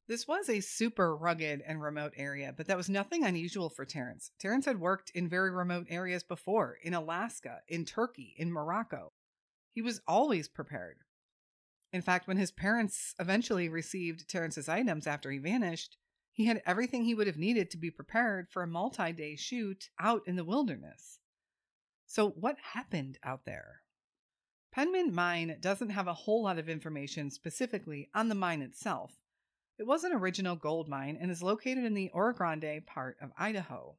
This 0.09 0.27
was 0.27 0.49
a 0.49 0.59
super 0.61 1.15
rugged 1.15 1.61
and 1.65 1.81
remote 1.81 2.13
area, 2.17 2.53
but 2.55 2.67
that 2.67 2.77
was 2.77 2.89
nothing 2.89 3.23
unusual 3.23 3.69
for 3.69 3.85
Terrence. 3.85 4.31
Terrence 4.39 4.65
had 4.65 4.79
worked 4.79 5.09
in 5.11 5.29
very 5.29 5.51
remote 5.51 5.87
areas 5.89 6.23
before, 6.23 6.77
in 6.81 6.93
Alaska, 6.93 7.59
in 7.67 7.85
Turkey, 7.85 8.33
in 8.37 8.51
Morocco. 8.51 9.11
He 9.71 9.81
was 9.81 10.01
always 10.07 10.47
prepared. 10.47 10.97
In 11.93 12.01
fact, 12.01 12.27
when 12.27 12.37
his 12.37 12.51
parents 12.51 13.15
eventually 13.19 13.69
received 13.69 14.27
Terrence's 14.27 14.67
items 14.67 15.07
after 15.07 15.31
he 15.31 15.37
vanished, 15.37 15.97
he 16.31 16.45
had 16.45 16.61
everything 16.65 17.03
he 17.03 17.15
would 17.15 17.27
have 17.27 17.37
needed 17.37 17.71
to 17.71 17.77
be 17.77 17.89
prepared 17.89 18.49
for 18.49 18.61
a 18.61 18.67
multi 18.67 19.11
day 19.11 19.35
shoot 19.35 19.89
out 19.99 20.21
in 20.27 20.35
the 20.35 20.43
wilderness. 20.43 21.19
So, 22.05 22.29
what 22.29 22.57
happened 22.73 23.17
out 23.23 23.45
there? 23.45 23.81
Penman 24.71 25.13
Mine 25.13 25.57
doesn't 25.59 25.89
have 25.89 26.07
a 26.07 26.13
whole 26.13 26.43
lot 26.43 26.59
of 26.59 26.69
information 26.69 27.31
specifically 27.31 28.09
on 28.13 28.29
the 28.29 28.35
mine 28.35 28.61
itself, 28.61 29.19
it 29.77 29.85
was 29.85 30.03
an 30.03 30.11
original 30.11 30.55
gold 30.55 30.87
mine 30.87 31.17
and 31.21 31.29
is 31.29 31.43
located 31.43 31.83
in 31.83 31.93
the 31.93 32.09
Oro 32.11 32.33
Grande 32.33 32.83
part 32.87 33.17
of 33.21 33.31
Idaho. 33.37 33.95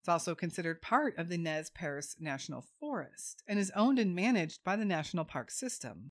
It's 0.00 0.08
also 0.08 0.34
considered 0.34 0.80
part 0.80 1.18
of 1.18 1.28
the 1.28 1.36
Nez 1.36 1.70
Perce 1.70 2.16
National 2.18 2.64
Forest 2.80 3.42
and 3.46 3.58
is 3.58 3.72
owned 3.76 3.98
and 3.98 4.14
managed 4.14 4.64
by 4.64 4.76
the 4.76 4.84
National 4.84 5.24
Park 5.24 5.50
System. 5.50 6.10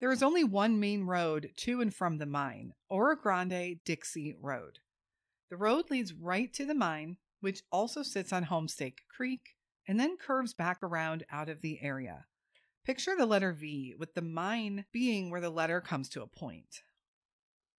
There 0.00 0.10
is 0.10 0.22
only 0.22 0.44
one 0.44 0.80
main 0.80 1.04
road 1.04 1.50
to 1.58 1.82
and 1.82 1.94
from 1.94 2.16
the 2.16 2.24
mine, 2.24 2.72
Oro 2.88 3.14
Grande 3.16 3.80
Dixie 3.84 4.34
Road. 4.40 4.78
The 5.50 5.58
road 5.58 5.90
leads 5.90 6.14
right 6.14 6.50
to 6.54 6.64
the 6.64 6.74
mine, 6.74 7.18
which 7.40 7.62
also 7.70 8.02
sits 8.02 8.32
on 8.32 8.46
Homestake 8.46 9.00
Creek, 9.14 9.56
and 9.86 10.00
then 10.00 10.16
curves 10.16 10.54
back 10.54 10.82
around 10.82 11.26
out 11.30 11.50
of 11.50 11.60
the 11.60 11.82
area. 11.82 12.24
Picture 12.86 13.14
the 13.14 13.26
letter 13.26 13.52
V, 13.52 13.94
with 13.98 14.14
the 14.14 14.22
mine 14.22 14.86
being 14.90 15.28
where 15.28 15.40
the 15.42 15.50
letter 15.50 15.82
comes 15.82 16.08
to 16.10 16.22
a 16.22 16.26
point. 16.26 16.80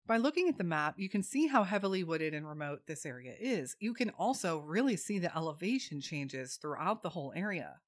By 0.05 0.17
looking 0.17 0.47
at 0.47 0.59
the 0.59 0.63
map, 0.63 0.99
you 0.99 1.09
can 1.09 1.23
see 1.23 1.47
how 1.47 1.63
heavily 1.63 2.03
wooded 2.03 2.35
and 2.35 2.47
remote 2.47 2.81
this 2.85 3.03
area 3.03 3.33
is. 3.39 3.75
You 3.79 3.95
can 3.95 4.11
also 4.11 4.59
really 4.59 4.95
see 4.95 5.17
the 5.17 5.35
elevation 5.35 6.01
changes 6.01 6.57
throughout 6.57 7.01
the 7.01 7.09
whole 7.09 7.33
area. 7.35 7.79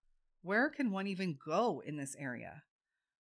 Where 0.41 0.69
can 0.69 0.89
one 0.89 1.05
even 1.05 1.37
go 1.45 1.83
in 1.85 1.97
this 1.97 2.15
area? 2.17 2.63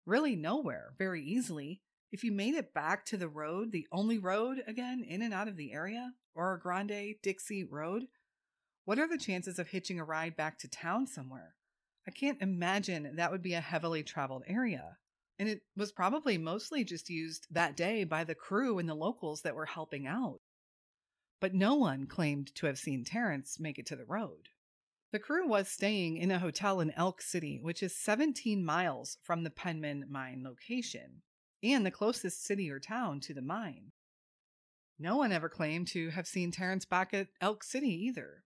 Really, 0.06 0.36
nowhere, 0.36 0.94
very 0.98 1.24
easily. 1.24 1.82
If 2.12 2.24
you 2.24 2.32
made 2.32 2.56
it 2.56 2.74
back 2.74 3.06
to 3.06 3.18
the 3.18 3.30
road, 3.30 3.72
the 3.72 3.88
only 3.92 4.18
road 4.18 4.62
again 4.68 5.04
in 5.08 5.22
and 5.22 5.34
out 5.34 5.48
of 5.48 5.56
the 5.56 5.74
area, 5.74 6.14
Oro 6.36 6.58
Grande 6.58 7.16
Dixie 7.22 7.64
Road, 7.64 8.04
what 8.86 9.00
are 9.00 9.08
the 9.08 9.18
chances 9.18 9.60
of 9.60 9.70
hitching 9.70 10.00
a 10.00 10.04
ride 10.04 10.36
back 10.36 10.60
to 10.60 10.68
town 10.68 11.08
somewhere? 11.08 11.56
I 12.06 12.12
can't 12.12 12.42
imagine 12.42 13.16
that 13.16 13.32
would 13.32 13.42
be 13.42 13.54
a 13.54 13.62
heavily 13.62 14.04
traveled 14.04 14.44
area. 14.46 14.98
And 15.40 15.48
it 15.48 15.62
was 15.76 15.92
probably 15.92 16.38
mostly 16.38 16.84
just 16.84 17.10
used 17.10 17.48
that 17.50 17.78
day 17.78 18.04
by 18.04 18.24
the 18.24 18.36
crew 18.36 18.78
and 18.78 18.88
the 18.88 18.94
locals 18.94 19.42
that 19.42 19.56
were 19.56 19.66
helping 19.66 20.06
out. 20.06 20.42
But 21.40 21.54
no 21.54 21.76
one 21.76 22.08
claimed 22.08 22.54
to 22.56 22.68
have 22.68 22.78
seen 22.78 23.04
Terrence 23.04 23.60
make 23.60 23.80
it 23.80 23.86
to 23.88 23.96
the 23.96 24.06
road. 24.06 24.50
The 25.14 25.20
crew 25.20 25.48
was 25.48 25.70
staying 25.70 26.18
in 26.18 26.32
a 26.32 26.40
hotel 26.40 26.80
in 26.80 26.90
Elk 26.98 27.22
City, 27.22 27.60
which 27.62 27.84
is 27.84 27.96
17 27.96 28.66
miles 28.66 29.20
from 29.22 29.44
the 29.44 29.52
Penman 29.52 30.06
mine 30.10 30.42
location 30.44 31.22
and 31.62 31.86
the 31.86 31.92
closest 31.92 32.44
city 32.44 32.68
or 32.72 32.80
town 32.80 33.20
to 33.20 33.34
the 33.36 33.44
mine. 33.44 33.92
No 34.98 35.16
one 35.16 35.32
ever 35.32 35.50
claimed 35.50 35.88
to 35.90 36.10
have 36.10 36.26
seen 36.26 36.50
Terrence 36.50 36.86
back 36.86 37.14
at 37.14 37.28
Elk 37.40 37.64
City 37.64 37.90
either. 38.08 38.44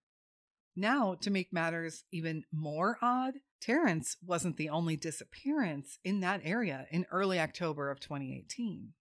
Now, 0.75 1.15
to 1.21 1.31
make 1.31 1.53
matters 1.53 2.03
even 2.11 2.43
more 2.51 2.97
odd, 3.01 3.35
Terrence 3.61 4.17
wasn't 4.21 4.57
the 4.57 4.67
only 4.67 4.97
disappearance 4.97 5.99
in 6.03 6.19
that 6.19 6.41
area 6.43 6.85
in 6.91 7.05
early 7.09 7.39
October 7.39 7.89
of 7.89 8.01
2018. 8.01 8.91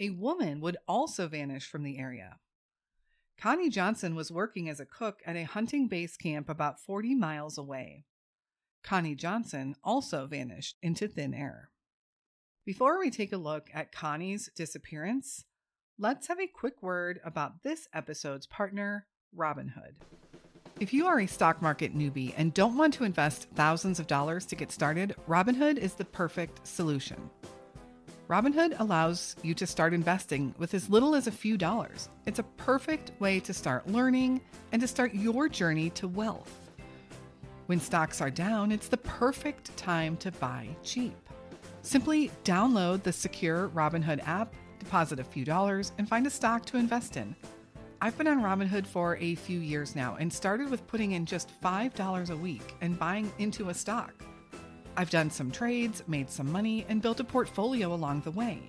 A 0.00 0.10
woman 0.10 0.62
would 0.62 0.78
also 0.88 1.28
vanish 1.28 1.68
from 1.68 1.82
the 1.82 1.98
area. 1.98 2.38
Connie 3.40 3.70
Johnson 3.70 4.14
was 4.14 4.30
working 4.30 4.68
as 4.68 4.80
a 4.80 4.84
cook 4.84 5.22
at 5.24 5.34
a 5.34 5.44
hunting 5.44 5.88
base 5.88 6.14
camp 6.18 6.50
about 6.50 6.78
40 6.78 7.14
miles 7.14 7.56
away. 7.56 8.04
Connie 8.84 9.14
Johnson 9.14 9.76
also 9.82 10.26
vanished 10.26 10.76
into 10.82 11.08
thin 11.08 11.32
air. 11.32 11.70
Before 12.66 12.98
we 12.98 13.08
take 13.08 13.32
a 13.32 13.38
look 13.38 13.70
at 13.72 13.92
Connie's 13.92 14.50
disappearance, 14.54 15.46
let's 15.98 16.26
have 16.26 16.38
a 16.38 16.46
quick 16.46 16.82
word 16.82 17.18
about 17.24 17.62
this 17.62 17.88
episode's 17.94 18.46
partner, 18.46 19.06
Robinhood. 19.34 19.94
If 20.78 20.92
you 20.92 21.06
are 21.06 21.20
a 21.20 21.26
stock 21.26 21.62
market 21.62 21.96
newbie 21.96 22.34
and 22.36 22.52
don't 22.52 22.76
want 22.76 22.92
to 22.94 23.04
invest 23.04 23.48
thousands 23.54 23.98
of 23.98 24.06
dollars 24.06 24.44
to 24.46 24.54
get 24.56 24.70
started, 24.70 25.14
Robinhood 25.26 25.78
is 25.78 25.94
the 25.94 26.04
perfect 26.04 26.66
solution. 26.66 27.30
Robinhood 28.30 28.78
allows 28.78 29.34
you 29.42 29.54
to 29.54 29.66
start 29.66 29.92
investing 29.92 30.54
with 30.56 30.72
as 30.72 30.88
little 30.88 31.16
as 31.16 31.26
a 31.26 31.32
few 31.32 31.56
dollars. 31.58 32.08
It's 32.26 32.38
a 32.38 32.44
perfect 32.44 33.10
way 33.18 33.40
to 33.40 33.52
start 33.52 33.88
learning 33.88 34.40
and 34.70 34.80
to 34.80 34.86
start 34.86 35.12
your 35.12 35.48
journey 35.48 35.90
to 35.90 36.06
wealth. 36.06 36.70
When 37.66 37.80
stocks 37.80 38.20
are 38.20 38.30
down, 38.30 38.70
it's 38.70 38.86
the 38.86 38.98
perfect 38.98 39.76
time 39.76 40.16
to 40.18 40.30
buy 40.30 40.68
cheap. 40.84 41.12
Simply 41.82 42.30
download 42.44 43.02
the 43.02 43.12
secure 43.12 43.68
Robinhood 43.70 44.24
app, 44.28 44.54
deposit 44.78 45.18
a 45.18 45.24
few 45.24 45.44
dollars, 45.44 45.90
and 45.98 46.08
find 46.08 46.24
a 46.24 46.30
stock 46.30 46.64
to 46.66 46.76
invest 46.76 47.16
in. 47.16 47.34
I've 48.00 48.16
been 48.16 48.28
on 48.28 48.42
Robinhood 48.42 48.86
for 48.86 49.16
a 49.16 49.34
few 49.34 49.58
years 49.58 49.96
now 49.96 50.14
and 50.20 50.32
started 50.32 50.70
with 50.70 50.86
putting 50.86 51.12
in 51.12 51.26
just 51.26 51.50
$5 51.60 52.30
a 52.30 52.36
week 52.36 52.76
and 52.80 52.96
buying 52.96 53.32
into 53.40 53.70
a 53.70 53.74
stock. 53.74 54.14
I've 54.96 55.10
done 55.10 55.30
some 55.30 55.50
trades, 55.50 56.02
made 56.06 56.30
some 56.30 56.50
money, 56.50 56.84
and 56.88 57.00
built 57.00 57.20
a 57.20 57.24
portfolio 57.24 57.94
along 57.94 58.22
the 58.22 58.30
way. 58.30 58.60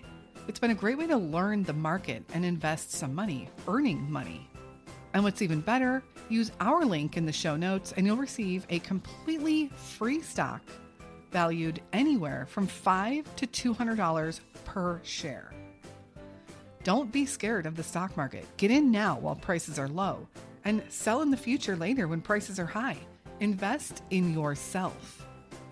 It's 0.47 0.59
been 0.59 0.71
a 0.71 0.75
great 0.75 0.97
way 0.97 1.07
to 1.07 1.17
learn 1.17 1.63
the 1.63 1.73
market 1.73 2.23
and 2.33 2.45
invest 2.45 2.91
some 2.91 3.13
money, 3.13 3.49
earning 3.67 4.11
money. 4.11 4.49
And 5.13 5.23
what's 5.23 5.41
even 5.41 5.61
better, 5.61 6.03
use 6.29 6.51
our 6.59 6.85
link 6.85 7.17
in 7.17 7.25
the 7.25 7.33
show 7.33 7.55
notes 7.55 7.93
and 7.95 8.05
you'll 8.05 8.17
receive 8.17 8.65
a 8.69 8.79
completely 8.79 9.67
free 9.75 10.21
stock 10.21 10.61
valued 11.31 11.81
anywhere 11.93 12.45
from 12.49 12.67
5 12.67 13.35
to 13.37 13.47
$200 13.47 14.39
per 14.65 14.99
share. 15.03 15.51
Don't 16.83 17.11
be 17.11 17.25
scared 17.25 17.65
of 17.65 17.75
the 17.75 17.83
stock 17.83 18.17
market. 18.17 18.45
Get 18.57 18.71
in 18.71 18.91
now 18.91 19.17
while 19.19 19.35
prices 19.35 19.77
are 19.77 19.87
low 19.87 20.27
and 20.65 20.83
sell 20.89 21.21
in 21.21 21.31
the 21.31 21.37
future 21.37 21.75
later 21.75 22.07
when 22.07 22.21
prices 22.21 22.59
are 22.59 22.65
high. 22.65 22.97
Invest 23.39 24.03
in 24.09 24.33
yourself. 24.33 25.20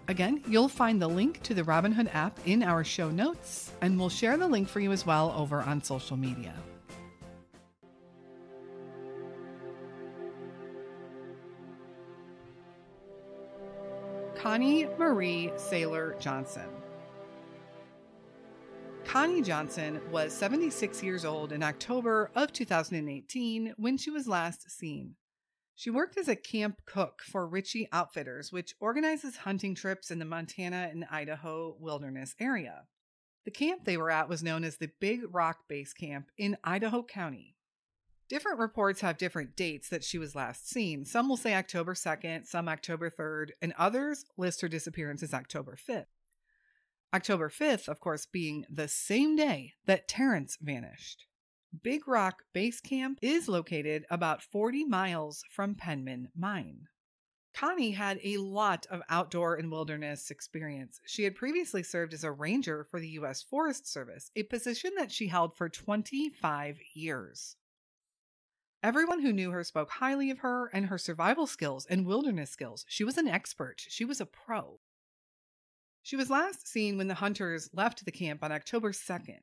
Again, 0.10 0.41
you'll 0.48 0.67
find 0.67 1.00
the 1.00 1.08
link 1.08 1.39
to 1.43 1.54
the 1.54 1.62
Robinhood 1.62 2.10
app 2.15 2.39
in 2.48 2.63
our 2.63 2.84
show 2.84 3.12
notes, 3.12 3.72
and 3.80 4.00
we'll 4.00 4.10
share 4.10 4.38
the 4.38 4.48
link 4.48 4.67
for 4.67 4.80
you 4.80 4.91
as 4.91 5.06
well 5.06 5.32
over 5.38 5.62
on 5.62 5.84
social 5.84 6.17
media. 6.17 6.52
Connie 14.36 14.88
Marie 14.98 15.52
Saylor 15.58 16.19
Johnson. 16.19 16.69
Connie 19.06 19.43
Johnson 19.43 20.02
was 20.12 20.34
76 20.34 21.04
years 21.04 21.24
old 21.24 21.52
in 21.52 21.62
October 21.62 22.32
of 22.36 22.52
2018 22.52 23.76
when 23.78 23.95
she 23.95 24.10
was 24.10 24.28
last 24.28 24.72
seen. 24.72 25.13
She 25.80 25.89
worked 25.89 26.18
as 26.18 26.28
a 26.28 26.36
camp 26.36 26.82
cook 26.86 27.22
for 27.22 27.48
Ritchie 27.48 27.88
Outfitters, 27.94 28.52
which 28.52 28.76
organizes 28.82 29.38
hunting 29.38 29.76
trips 29.76 30.12
in 30.12 30.20
the 30.20 30.26
Montana 30.26 30.89
and 30.92 31.06
Idaho 31.10 31.78
wilderness 31.80 32.36
area. 32.38 32.84
The 33.46 33.52
camp 33.52 33.86
they 33.86 33.96
were 33.96 34.12
at 34.12 34.28
was 34.28 34.44
known 34.44 34.65
as 34.65 34.76
the 34.76 34.92
Big 35.00 35.22
Rock 35.34 35.70
Base 35.70 35.94
Camp 35.94 36.32
in 36.38 36.58
Idaho 36.65 37.02
County. 37.02 37.56
Different 38.28 38.60
reports 38.60 39.00
have 39.00 39.18
different 39.18 39.56
dates 39.56 39.88
that 39.88 40.04
she 40.04 40.18
was 40.18 40.36
last 40.36 40.70
seen. 40.70 41.06
Some 41.06 41.30
will 41.30 41.38
say 41.38 41.54
October 41.54 41.94
2nd, 41.94 42.46
some 42.46 42.68
October 42.68 43.10
3rd, 43.10 43.52
and 43.62 43.72
others 43.78 44.26
list 44.36 44.60
her 44.60 44.68
disappearance 44.68 45.24
as 45.24 45.34
October 45.34 45.78
5th. 45.78 46.08
October 47.13 47.48
5th, 47.48 47.88
of 47.88 48.02
course, 48.02 48.26
being 48.26 48.65
the 48.70 48.89
same 48.89 49.38
day 49.38 49.76
that 49.86 50.10
Terrence 50.10 50.58
vanished. 50.60 51.29
Big 51.84 52.08
Rock 52.08 52.43
Base 52.51 52.82
Camp 52.82 53.19
is 53.21 53.47
located 53.47 54.03
about 54.10 54.41
40 54.41 54.86
miles 54.86 55.43
from 55.51 55.75
Penman 55.75 56.29
Mine. 56.36 56.88
Connie 57.53 57.91
had 57.91 58.19
a 58.23 58.38
lot 58.38 58.88
of 58.89 59.03
outdoor 59.08 59.55
and 59.55 59.71
wilderness 59.71 60.32
experience. 60.32 60.99
She 61.05 61.23
had 61.23 61.36
previously 61.36 61.84
served 61.84 62.13
as 62.13 62.23
a 62.23 62.32
ranger 62.32 62.84
for 62.84 62.99
the 62.99 63.10
U.S. 63.10 63.43
Forest 63.43 63.88
Service, 63.88 64.32
a 64.36 64.43
position 64.43 64.91
that 64.97 65.12
she 65.12 65.27
held 65.27 65.55
for 65.55 65.69
25 65.69 66.79
years. 66.95 67.55
Everyone 68.82 69.21
who 69.21 69.34
knew 69.34 69.51
her 69.51 69.63
spoke 69.63 69.91
highly 69.91 70.32
of 70.32 70.39
her 70.39 70.71
and 70.73 70.88
her 70.88 70.97
survival 70.97 71.45
skills 71.45 71.86
and 71.86 72.05
wilderness 72.05 72.49
skills. 72.49 72.84
She 72.88 73.03
was 73.03 73.17
an 73.17 73.27
expert, 73.27 73.75
she 73.88 74.05
was 74.05 74.19
a 74.19 74.25
pro. 74.25 74.79
She 76.01 76.15
was 76.15 76.32
last 76.32 76.67
seen 76.67 76.97
when 76.97 77.10
the 77.10 77.15
hunters 77.15 77.69
left 77.73 78.05
the 78.05 78.12
camp 78.12 78.43
on 78.43 78.51
October 78.51 78.91
2nd. 78.91 79.41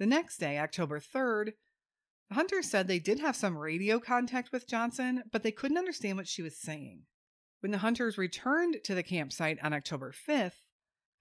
The 0.00 0.06
next 0.06 0.38
day, 0.38 0.58
October 0.58 0.98
3rd, 0.98 1.52
the 2.30 2.34
hunters 2.34 2.70
said 2.70 2.88
they 2.88 2.98
did 2.98 3.20
have 3.20 3.36
some 3.36 3.58
radio 3.58 4.00
contact 4.00 4.50
with 4.50 4.66
Johnson, 4.66 5.24
but 5.30 5.42
they 5.42 5.52
couldn't 5.52 5.76
understand 5.76 6.16
what 6.16 6.26
she 6.26 6.40
was 6.40 6.56
saying. 6.56 7.02
When 7.60 7.70
the 7.70 7.78
hunters 7.78 8.16
returned 8.16 8.78
to 8.84 8.94
the 8.94 9.02
campsite 9.02 9.58
on 9.62 9.74
October 9.74 10.14
5th, 10.26 10.62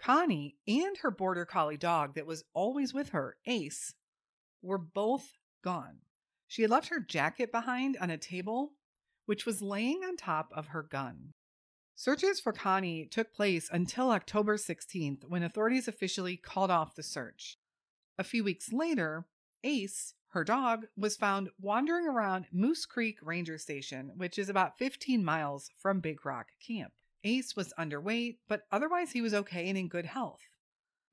Connie 0.02 0.56
and 0.66 0.96
her 1.00 1.12
border 1.12 1.44
collie 1.44 1.76
dog 1.76 2.16
that 2.16 2.26
was 2.26 2.46
always 2.54 2.94
with 2.94 3.10
her, 3.10 3.36
Ace, 3.46 3.96
were 4.62 4.78
both 4.78 5.34
gone. 5.62 5.98
She 6.48 6.62
had 6.62 6.72
left 6.72 6.88
her 6.88 7.02
jacket 7.02 7.52
behind 7.52 7.98
on 8.00 8.10
a 8.10 8.18
table, 8.18 8.76
which 9.26 9.46
was 9.46 9.62
laying 9.62 10.04
on 10.06 10.16
top 10.16 10.54
of 10.56 10.68
her 10.68 10.84
gun. 10.84 11.34
Searches 11.96 12.40
for 12.40 12.54
Connie 12.54 13.10
took 13.12 13.34
place 13.34 13.70
until 13.70 14.12
October 14.12 14.56
16th 14.56 15.26
when 15.28 15.44
authorities 15.44 15.90
officially 15.90 16.38
called 16.38 16.72
off 16.72 16.96
the 16.96 17.04
search. 17.04 17.58
A 18.20 18.24
few 18.26 18.44
weeks 18.44 18.74
later, 18.74 19.26
Ace, 19.64 20.14
her 20.32 20.44
dog, 20.44 20.88
was 20.98 21.16
found 21.16 21.52
wandering 21.58 22.06
around 22.06 22.48
Moose 22.52 22.86
Creek 22.86 23.18
Ranger 23.22 23.58
Station, 23.58 24.12
which 24.18 24.38
is 24.38 24.50
about 24.50 24.78
15 24.78 25.24
miles 25.24 25.72
from 25.78 26.02
Big 26.02 26.26
Rock 26.26 26.48
Camp. 26.60 26.92
Ace 27.24 27.56
was 27.56 27.74
underweight, 27.80 28.40
but 28.50 28.64
otherwise 28.74 29.14
he 29.14 29.22
was 29.22 29.34
okay 29.34 29.70
and 29.70 29.78
in 29.78 29.88
good 29.88 30.06
health. 30.06 30.42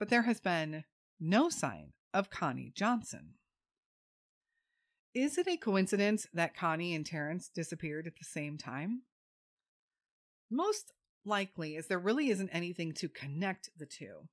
But 0.01 0.09
there 0.09 0.23
has 0.23 0.41
been 0.41 0.83
no 1.21 1.49
sign 1.49 1.93
of 2.13 2.29
Connie 2.29 2.73
Johnson. 2.75 3.35
is 5.15 5.39
it 5.39 5.47
a 5.47 5.57
coincidence 5.57 6.27
that 6.35 6.57
Connie 6.57 6.93
and 6.93 7.07
Terrence 7.07 7.49
disappeared 7.49 8.09
at 8.09 8.17
the 8.17 8.25
same 8.25 8.59
time? 8.59 9.03
Most 10.51 10.93
likely, 11.25 11.77
as 11.77 11.87
there 11.87 12.01
really 12.01 12.31
isn't 12.31 12.51
anything 12.51 12.93
to 12.95 13.09
connect 13.09 13.71
the 13.79 13.87
two. 13.87 14.29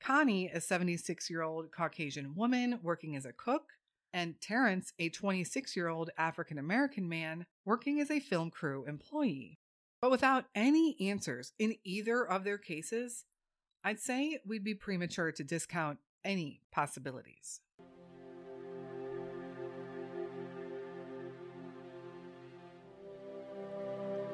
Connie, 0.00 0.48
a 0.48 0.60
76 0.60 1.30
year 1.30 1.42
old 1.42 1.70
Caucasian 1.72 2.34
woman 2.34 2.80
working 2.82 3.16
as 3.16 3.24
a 3.24 3.32
cook, 3.32 3.72
and 4.12 4.40
Terrence, 4.40 4.92
a 4.98 5.08
26 5.08 5.76
year 5.76 5.88
old 5.88 6.10
African 6.16 6.58
American 6.58 7.08
man 7.08 7.46
working 7.64 8.00
as 8.00 8.10
a 8.10 8.20
film 8.20 8.50
crew 8.50 8.84
employee. 8.86 9.58
But 10.00 10.10
without 10.10 10.44
any 10.54 10.96
answers 11.00 11.52
in 11.58 11.76
either 11.84 12.24
of 12.24 12.44
their 12.44 12.58
cases, 12.58 13.24
I'd 13.82 14.00
say 14.00 14.38
we'd 14.46 14.64
be 14.64 14.74
premature 14.74 15.32
to 15.32 15.44
discount 15.44 15.98
any 16.24 16.60
possibilities. 16.72 17.60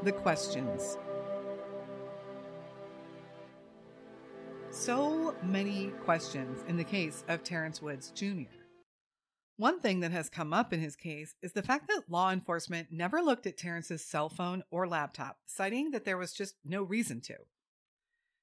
The 0.03 0.13
questions. 0.13 0.97
So 4.73 5.35
many 5.43 5.89
questions 6.03 6.65
in 6.67 6.79
the 6.79 6.83
case 6.83 7.25
of 7.29 7.45
Terrence 7.45 7.83
Woods 7.83 8.11
Jr. 8.11 8.49
One 9.59 9.81
thing 9.81 10.01
that 10.01 10.13
has 10.13 10.31
come 10.31 10.55
up 10.55 10.73
in 10.73 10.81
his 10.81 10.97
case 10.97 11.35
is 11.43 11.53
the 11.53 11.63
fact 11.63 11.89
that 11.89 12.09
law 12.09 12.31
enforcement 12.31 12.89
never 12.91 13.21
looked 13.21 13.47
at 13.47 13.59
Terrence's 13.59 14.03
cell 14.03 14.31
phone 14.31 14.63
or 14.71 14.89
laptop, 14.89 15.37
citing 15.45 15.91
that 15.91 16.07
there 16.07 16.17
was 16.17 16.33
just 16.33 16.55
no 16.65 16.83
reason 16.83 17.21
to. 17.21 17.35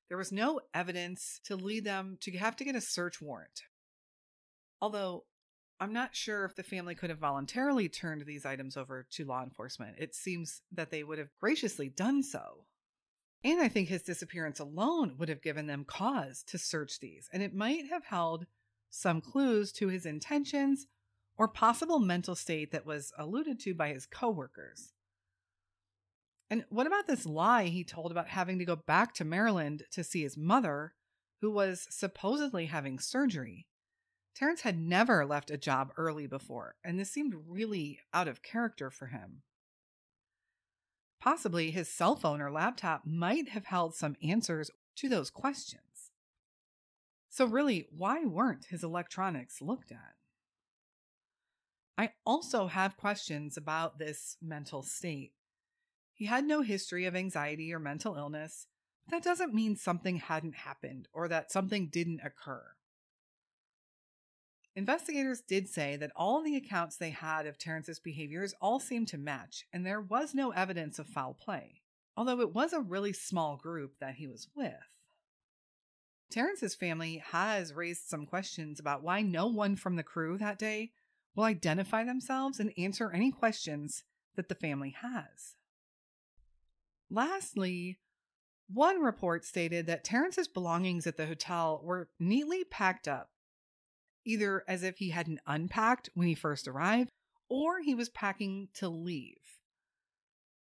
There 0.08 0.20
was 0.20 0.32
no 0.32 0.62
evidence 0.72 1.42
to 1.46 1.56
lead 1.56 1.84
them 1.84 2.20
to 2.22 2.32
have 2.38 2.56
to 2.58 2.64
get 2.64 2.76
a 2.76 2.82
search 2.82 3.20
warrant. 3.20 3.64
Although 4.80 5.24
I'm 5.80 5.94
not 5.94 6.16
sure 6.16 6.46
if 6.46 6.56
the 6.56 6.62
family 6.62 6.94
could 6.94 7.10
have 7.10 7.18
voluntarily 7.18 7.90
turned 7.90 8.24
these 8.28 8.46
items 8.46 8.78
over 8.78 9.08
to 9.14 9.26
law 9.26 9.42
enforcement. 9.42 9.96
It 9.98 10.14
seems 10.14 10.62
that 10.72 10.92
they 10.92 11.04
would 11.04 11.18
have 11.18 11.30
graciously 11.40 11.90
done 11.90 12.22
so. 12.22 12.66
And 13.44 13.62
I 13.62 13.70
think 13.70 13.88
his 13.88 14.02
disappearance 14.02 14.60
alone 14.60 15.16
would 15.18 15.30
have 15.30 15.42
given 15.42 15.68
them 15.68 15.86
cause 15.86 16.44
to 16.48 16.58
search 16.58 17.00
these, 17.00 17.30
and 17.32 17.42
it 17.42 17.54
might 17.54 17.88
have 17.88 18.06
held 18.06 18.46
some 18.90 19.22
clues 19.22 19.72
to 19.74 19.88
his 19.88 20.06
intentions 20.06 20.88
or 21.38 21.48
possible 21.48 22.00
mental 22.00 22.36
state 22.36 22.72
that 22.72 22.86
was 22.86 23.14
alluded 23.18 23.60
to 23.62 23.74
by 23.74 23.94
his 23.94 24.06
coworkers. 24.06 24.92
And 26.50 26.66
what 26.70 26.88
about 26.88 27.08
this 27.08 27.26
lie 27.26 27.66
he 27.66 27.84
told 27.84 28.12
about 28.12 28.28
having 28.28 28.60
to 28.60 28.66
go 28.66 28.76
back 28.76 29.14
to 29.16 29.26
Maryland 29.26 29.84
to 29.92 30.04
see 30.04 30.24
his 30.24 30.36
mother, 30.36 30.94
who 31.40 31.50
was 31.52 31.88
supposedly 31.90 32.66
having 32.66 33.00
surgery? 33.00 33.68
Terrence 34.36 34.62
had 34.62 34.78
never 34.78 35.26
left 35.26 35.52
a 35.52 35.58
job 35.58 35.92
early 35.96 36.28
before, 36.28 36.76
and 36.84 37.00
this 37.00 37.12
seemed 37.12 37.36
really 37.48 38.00
out 38.14 38.28
of 38.28 38.42
character 38.42 38.90
for 38.90 39.08
him. 39.08 39.44
Possibly 41.20 41.72
his 41.72 41.90
cell 41.90 42.16
phone 42.16 42.42
or 42.42 42.52
laptop 42.52 43.06
might 43.06 43.50
have 43.50 43.66
held 43.66 43.94
some 43.96 44.16
answers 44.24 44.72
to 44.96 45.10
those 45.10 45.30
questions. 45.30 46.12
So, 47.30 47.46
really, 47.46 47.88
why 47.96 48.26
weren't 48.26 48.66
his 48.66 48.84
electronics 48.84 49.62
looked 49.62 49.92
at? 49.92 50.16
I 51.98 52.12
also 52.26 52.68
have 52.68 52.98
questions 52.98 53.58
about 53.58 54.00
this 54.00 54.38
mental 54.42 54.82
state. 54.82 55.34
He 56.14 56.26
had 56.26 56.46
no 56.46 56.62
history 56.62 57.06
of 57.06 57.16
anxiety 57.16 57.74
or 57.74 57.80
mental 57.80 58.16
illness, 58.16 58.68
that 59.10 59.24
doesn't 59.24 59.54
mean 59.54 59.76
something 59.76 60.18
hadn't 60.18 60.56
happened 60.56 61.08
or 61.14 61.28
that 61.28 61.52
something 61.52 61.88
didn't 61.88 62.22
occur. 62.24 62.64
Investigators 64.76 65.42
did 65.42 65.68
say 65.68 65.98
that 65.98 66.12
all 66.16 66.42
the 66.42 66.56
accounts 66.56 66.96
they 66.96 67.10
had 67.10 67.46
of 67.46 67.58
Terrence's 67.58 68.00
behaviors 68.00 68.54
all 68.62 68.80
seemed 68.80 69.08
to 69.10 69.18
match, 69.18 69.66
and 69.74 69.86
there 69.86 70.02
was 70.02 70.34
no 70.34 70.52
evidence 70.52 71.00
of 71.00 71.08
foul 71.08 71.34
play, 71.34 71.82
although 72.16 72.40
it 72.40 72.54
was 72.54 72.72
a 72.72 72.80
really 72.80 73.12
small 73.14 73.58
group 73.58 73.96
that 74.00 74.16
he 74.16 74.28
was 74.28 74.48
with. 74.56 74.74
Terrence's 76.30 76.76
family 76.76 77.24
has 77.32 77.74
raised 77.74 78.08
some 78.08 78.26
questions 78.26 78.80
about 78.80 79.02
why 79.04 79.22
no 79.22 79.48
one 79.48 79.76
from 79.76 79.96
the 79.96 80.04
crew 80.04 80.38
that 80.38 80.60
day 80.60 80.92
will 81.36 81.44
identify 81.44 82.04
themselves 82.04 82.60
and 82.60 82.72
answer 82.78 83.12
any 83.12 83.32
questions 83.32 84.04
that 84.36 84.48
the 84.48 84.56
family 84.56 84.96
has. 85.02 85.56
Lastly, 87.10 87.98
one 88.72 89.02
report 89.02 89.44
stated 89.44 89.88
that 89.88 90.04
Terrence's 90.04 90.48
belongings 90.48 91.08
at 91.08 91.18
the 91.18 91.26
hotel 91.26 91.82
were 91.84 92.10
neatly 92.20 92.64
packed 92.64 93.08
up, 93.08 93.32
either 94.30 94.64
as 94.68 94.84
if 94.84 94.98
he 94.98 95.10
hadn't 95.10 95.40
unpacked 95.48 96.10
when 96.14 96.28
he 96.28 96.36
first 96.36 96.68
arrived 96.68 97.10
or 97.50 97.82
he 97.82 97.96
was 97.96 98.10
packing 98.10 98.70
to 98.76 98.88
leave. 98.88 99.38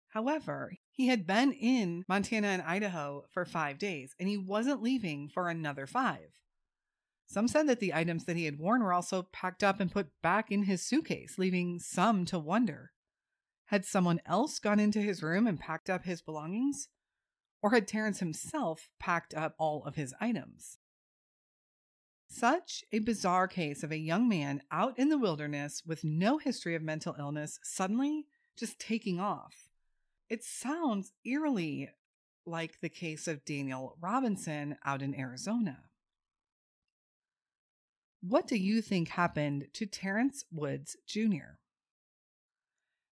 However, 0.08 0.72
he 0.90 1.08
had 1.08 1.26
been 1.26 1.52
in 1.52 2.04
Montana 2.08 2.48
and 2.48 2.62
Idaho 2.62 3.26
for 3.30 3.44
five 3.44 3.78
days 3.78 4.14
and 4.18 4.28
he 4.28 4.36
wasn't 4.36 4.82
leaving 4.82 5.28
for 5.28 5.48
another 5.48 5.86
five. 5.86 6.32
Some 7.26 7.46
said 7.46 7.68
that 7.68 7.78
the 7.78 7.94
items 7.94 8.24
that 8.24 8.36
he 8.36 8.46
had 8.46 8.58
worn 8.58 8.82
were 8.82 8.92
also 8.92 9.22
packed 9.22 9.62
up 9.62 9.78
and 9.78 9.92
put 9.92 10.08
back 10.20 10.50
in 10.50 10.64
his 10.64 10.82
suitcase, 10.82 11.38
leaving 11.38 11.78
some 11.78 12.24
to 12.24 12.40
wonder. 12.40 12.90
Had 13.66 13.84
someone 13.84 14.20
else 14.26 14.58
gone 14.58 14.80
into 14.80 15.00
his 15.00 15.22
room 15.22 15.46
and 15.46 15.60
packed 15.60 15.88
up 15.88 16.04
his 16.04 16.22
belongings? 16.22 16.88
Or 17.62 17.70
had 17.70 17.86
Terrence 17.86 18.18
himself 18.18 18.88
packed 18.98 19.32
up 19.32 19.54
all 19.58 19.84
of 19.84 19.94
his 19.94 20.12
items? 20.20 20.78
Such 22.32 22.84
a 22.92 23.00
bizarre 23.00 23.48
case 23.48 23.82
of 23.82 23.90
a 23.90 23.98
young 23.98 24.28
man 24.28 24.62
out 24.70 24.96
in 24.96 25.08
the 25.08 25.18
wilderness 25.18 25.82
with 25.84 26.04
no 26.04 26.38
history 26.38 26.76
of 26.76 26.82
mental 26.82 27.16
illness 27.18 27.58
suddenly 27.64 28.24
just 28.56 28.78
taking 28.78 29.18
off. 29.18 29.68
It 30.28 30.44
sounds 30.44 31.12
eerily 31.24 31.90
like 32.46 32.80
the 32.80 32.88
case 32.88 33.26
of 33.26 33.44
Daniel 33.44 33.96
Robinson 34.00 34.76
out 34.84 35.02
in 35.02 35.18
Arizona. 35.18 35.78
What 38.22 38.46
do 38.46 38.56
you 38.56 38.80
think 38.80 39.08
happened 39.08 39.66
to 39.74 39.84
Terrence 39.84 40.44
Woods 40.52 40.96
Jr.? 41.08 41.58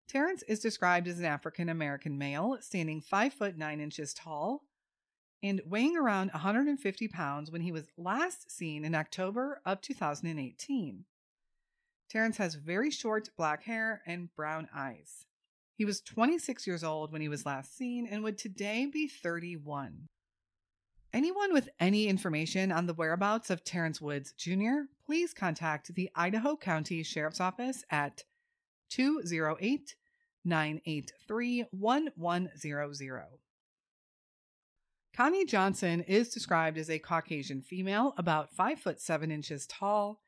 Terrence 0.09 0.43
is 0.43 0.61
described 0.61 1.09
as 1.09 1.19
an 1.19 1.25
African 1.25 1.71
American 1.71 2.19
male, 2.19 2.59
standing 2.61 3.01
5 3.01 3.33
foot 3.33 3.57
9 3.57 3.81
inches 3.81 4.13
tall 4.13 4.63
and 5.47 5.61
weighing 5.65 5.97
around 5.97 6.31
150 6.33 7.09
pounds 7.09 7.51
when 7.51 7.61
he 7.61 7.71
was 7.71 7.93
last 7.97 8.51
seen 8.51 8.85
in 8.85 8.95
October 8.95 9.61
of 9.65 9.81
2018. 9.81 11.05
Terrence 12.11 12.37
has 12.37 12.55
very 12.55 12.91
short 12.91 13.31
black 13.37 13.65
hair 13.65 14.03
and 14.07 14.35
brown 14.35 14.69
eyes. 14.75 15.27
He 15.77 15.85
was 15.85 16.01
26 16.01 16.67
years 16.67 16.83
old 16.83 17.13
when 17.13 17.21
he 17.21 17.29
was 17.29 17.47
last 17.47 17.77
seen 17.77 18.07
and 18.07 18.23
would 18.23 18.39
today 18.39 18.87
be 18.87 19.07
31. 19.07 20.09
Anyone 21.13 21.53
with 21.53 21.69
any 21.79 22.09
information 22.09 22.73
on 22.73 22.87
the 22.87 22.95
whereabouts 22.95 23.51
of 23.51 23.65
Terrence 23.65 24.01
Woods 24.01 24.33
Jr., 24.33 24.87
please 25.05 25.33
contact 25.33 25.95
the 25.95 26.11
Idaho 26.15 26.57
County 26.57 27.03
Sheriff's 27.03 27.41
Office 27.41 27.85
at 27.91 28.25
208 28.91 29.95
983 30.45 31.65
1100. 31.71 33.27
Connie 35.17 35.47
Johnson 35.47 36.03
is 36.03 36.29
described 36.29 36.77
as 36.77 36.91
a 36.91 36.99
Caucasian 36.99 37.63
female, 37.63 38.13
about 38.19 38.53
5 38.53 38.79
foot 38.79 39.01
7 39.01 39.31
inches 39.31 39.67
tall, 39.67 40.21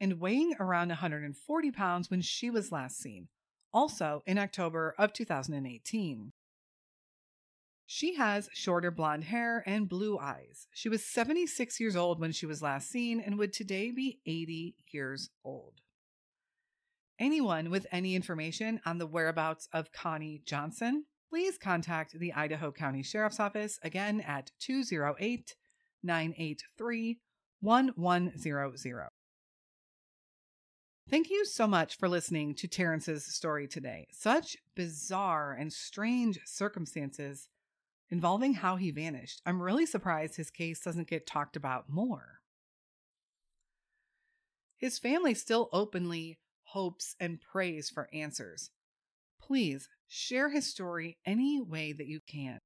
and 0.00 0.18
weighing 0.18 0.56
around 0.58 0.88
140 0.88 1.70
pounds 1.70 2.10
when 2.10 2.20
she 2.20 2.50
was 2.50 2.72
last 2.72 2.98
seen, 2.98 3.28
also 3.72 4.24
in 4.26 4.36
October 4.36 4.92
of 4.98 5.12
2018. 5.12 6.32
She 7.86 8.16
has 8.16 8.48
shorter 8.52 8.90
blonde 8.90 9.22
hair 9.24 9.62
and 9.66 9.88
blue 9.88 10.18
eyes. 10.18 10.66
She 10.72 10.88
was 10.88 11.04
76 11.04 11.78
years 11.78 11.94
old 11.94 12.18
when 12.18 12.32
she 12.32 12.46
was 12.46 12.60
last 12.60 12.90
seen 12.90 13.20
and 13.20 13.38
would 13.38 13.52
today 13.52 13.92
be 13.92 14.18
80 14.26 14.74
years 14.90 15.30
old. 15.44 15.74
Anyone 17.20 17.70
with 17.70 17.86
any 17.92 18.16
information 18.16 18.80
on 18.84 18.98
the 18.98 19.06
whereabouts 19.06 19.68
of 19.72 19.92
Connie 19.92 20.42
Johnson, 20.44 21.04
please 21.34 21.58
contact 21.58 22.16
the 22.16 22.32
Idaho 22.32 22.70
County 22.70 23.02
Sheriff's 23.02 23.40
Office 23.40 23.80
again 23.82 24.20
at 24.20 24.52
208 24.60 25.56
983 26.00 27.18
1100. 27.60 29.08
Thank 31.10 31.30
you 31.30 31.44
so 31.44 31.66
much 31.66 31.98
for 31.98 32.08
listening 32.08 32.54
to 32.54 32.68
Terrence's 32.68 33.26
story 33.26 33.66
today. 33.66 34.06
Such 34.12 34.58
bizarre 34.76 35.56
and 35.58 35.72
strange 35.72 36.38
circumstances 36.44 37.48
involving 38.10 38.54
how 38.54 38.76
he 38.76 38.92
vanished. 38.92 39.42
I'm 39.44 39.60
really 39.60 39.86
surprised 39.86 40.36
his 40.36 40.50
case 40.50 40.78
doesn't 40.82 41.08
get 41.08 41.26
talked 41.26 41.56
about 41.56 41.88
more. 41.88 42.42
His 44.76 45.00
family 45.00 45.34
still 45.34 45.68
openly 45.72 46.38
hopes 46.62 47.16
and 47.18 47.40
prays 47.40 47.90
for 47.90 48.08
answers. 48.12 48.70
Please 49.46 49.88
share 50.08 50.48
his 50.48 50.66
story 50.66 51.18
any 51.26 51.60
way 51.60 51.92
that 51.92 52.06
you 52.06 52.20
can. 52.26 52.60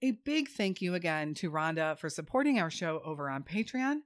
A 0.00 0.12
big 0.12 0.48
thank 0.48 0.80
you 0.80 0.94
again 0.94 1.34
to 1.34 1.50
Rhonda 1.50 1.98
for 1.98 2.08
supporting 2.08 2.58
our 2.58 2.70
show 2.70 3.02
over 3.04 3.28
on 3.28 3.42
Patreon. 3.42 3.98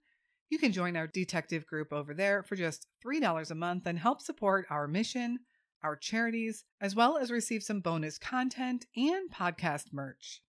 You 0.50 0.58
can 0.58 0.72
join 0.72 0.96
our 0.96 1.06
detective 1.06 1.64
group 1.66 1.92
over 1.92 2.12
there 2.12 2.42
for 2.42 2.56
just 2.56 2.88
$3 3.04 3.50
a 3.50 3.54
month 3.54 3.86
and 3.86 3.98
help 3.98 4.20
support 4.20 4.66
our 4.68 4.88
mission, 4.88 5.38
our 5.82 5.96
charities, 5.96 6.64
as 6.80 6.96
well 6.96 7.16
as 7.16 7.30
receive 7.30 7.62
some 7.62 7.80
bonus 7.80 8.18
content 8.18 8.86
and 8.96 9.30
podcast 9.30 9.92
merch. 9.92 10.42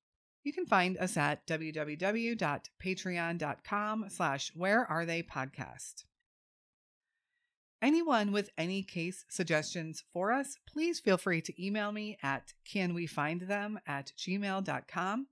You 0.43 0.53
can 0.53 0.65
find 0.65 0.97
us 0.97 1.17
at 1.17 1.45
www.patreon.com 1.45 4.05
slash 4.09 4.51
where 4.55 4.85
are 4.85 5.05
they 5.05 5.21
podcast. 5.21 6.05
Anyone 7.81 8.31
with 8.31 8.49
any 8.57 8.81
case 8.81 9.23
suggestions 9.29 10.03
for 10.11 10.31
us, 10.31 10.57
please 10.67 10.99
feel 10.99 11.17
free 11.17 11.41
to 11.41 11.63
email 11.63 11.91
me 11.91 12.17
at 12.23 12.53
canwefindthem 12.67 13.77
at 13.85 14.13
gmail.com. 14.17 15.27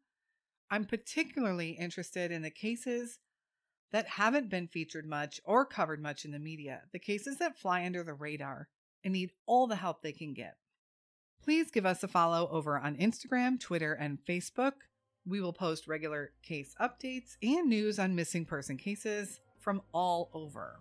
I'm 0.70 0.86
particularly 0.86 1.72
interested 1.72 2.32
in 2.32 2.44
the 2.44 2.52
cases 2.52 3.18
that 3.92 4.08
haven't 4.08 4.50
been 4.50 4.68
featured 4.68 5.08
much 5.08 5.40
or 5.44 5.66
covered 5.66 6.02
much 6.02 6.24
in 6.24 6.32
the 6.32 6.40
media, 6.40 6.82
the 6.92 7.00
cases 7.00 7.38
that 7.38 7.58
fly 7.58 7.84
under 7.84 8.04
the 8.04 8.14
radar 8.14 8.68
and 9.04 9.14
need 9.14 9.32
all 9.48 9.66
the 9.66 9.76
help 9.76 10.02
they 10.02 10.12
can 10.12 10.34
get. 10.34 10.58
Please 11.44 11.72
give 11.72 11.86
us 11.86 12.04
a 12.04 12.08
follow 12.08 12.48
over 12.52 12.78
on 12.78 12.96
Instagram, 12.98 13.60
Twitter, 13.60 13.94
and 13.94 14.20
Facebook. 14.28 14.74
We 15.26 15.42
will 15.42 15.54
post 15.54 15.88
regular 15.88 16.32
case 16.44 16.76
updates 16.80 17.38
and 17.42 17.70
news 17.70 17.98
on 17.98 18.16
missing 18.16 18.46
person 18.46 18.78
cases 18.78 19.40
from 19.60 19.82
all 19.94 20.30
over. 20.34 20.80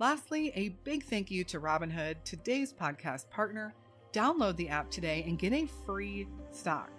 Lastly, 0.00 0.52
a 0.54 0.68
big 0.84 1.02
thank 1.02 1.28
you 1.28 1.42
to 1.42 1.58
Robinhood, 1.58 2.22
today's 2.22 2.72
podcast 2.72 3.28
partner. 3.30 3.74
Download 4.12 4.54
the 4.54 4.68
app 4.68 4.92
today 4.92 5.24
and 5.26 5.36
get 5.36 5.52
a 5.52 5.66
free 5.84 6.28
stock. 6.52 6.90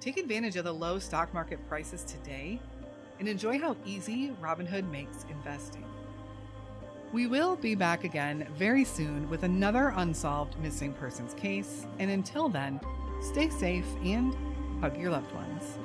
Take 0.00 0.16
advantage 0.16 0.56
of 0.56 0.64
the 0.64 0.74
low 0.74 0.98
stock 0.98 1.32
market 1.32 1.64
prices 1.68 2.02
today 2.02 2.60
and 3.20 3.28
enjoy 3.28 3.60
how 3.60 3.76
easy 3.84 4.34
Robinhood 4.42 4.90
makes 4.90 5.24
investing. 5.30 5.84
We 7.12 7.28
will 7.28 7.54
be 7.54 7.76
back 7.76 8.02
again 8.02 8.48
very 8.56 8.84
soon 8.84 9.30
with 9.30 9.44
another 9.44 9.92
unsolved 9.94 10.58
missing 10.58 10.94
persons 10.94 11.34
case, 11.34 11.86
and 12.00 12.10
until 12.10 12.48
then, 12.48 12.80
stay 13.20 13.50
safe 13.50 13.86
and 14.02 14.34
hug 14.80 14.98
your 14.98 15.12
loved 15.12 15.32
ones. 15.32 15.78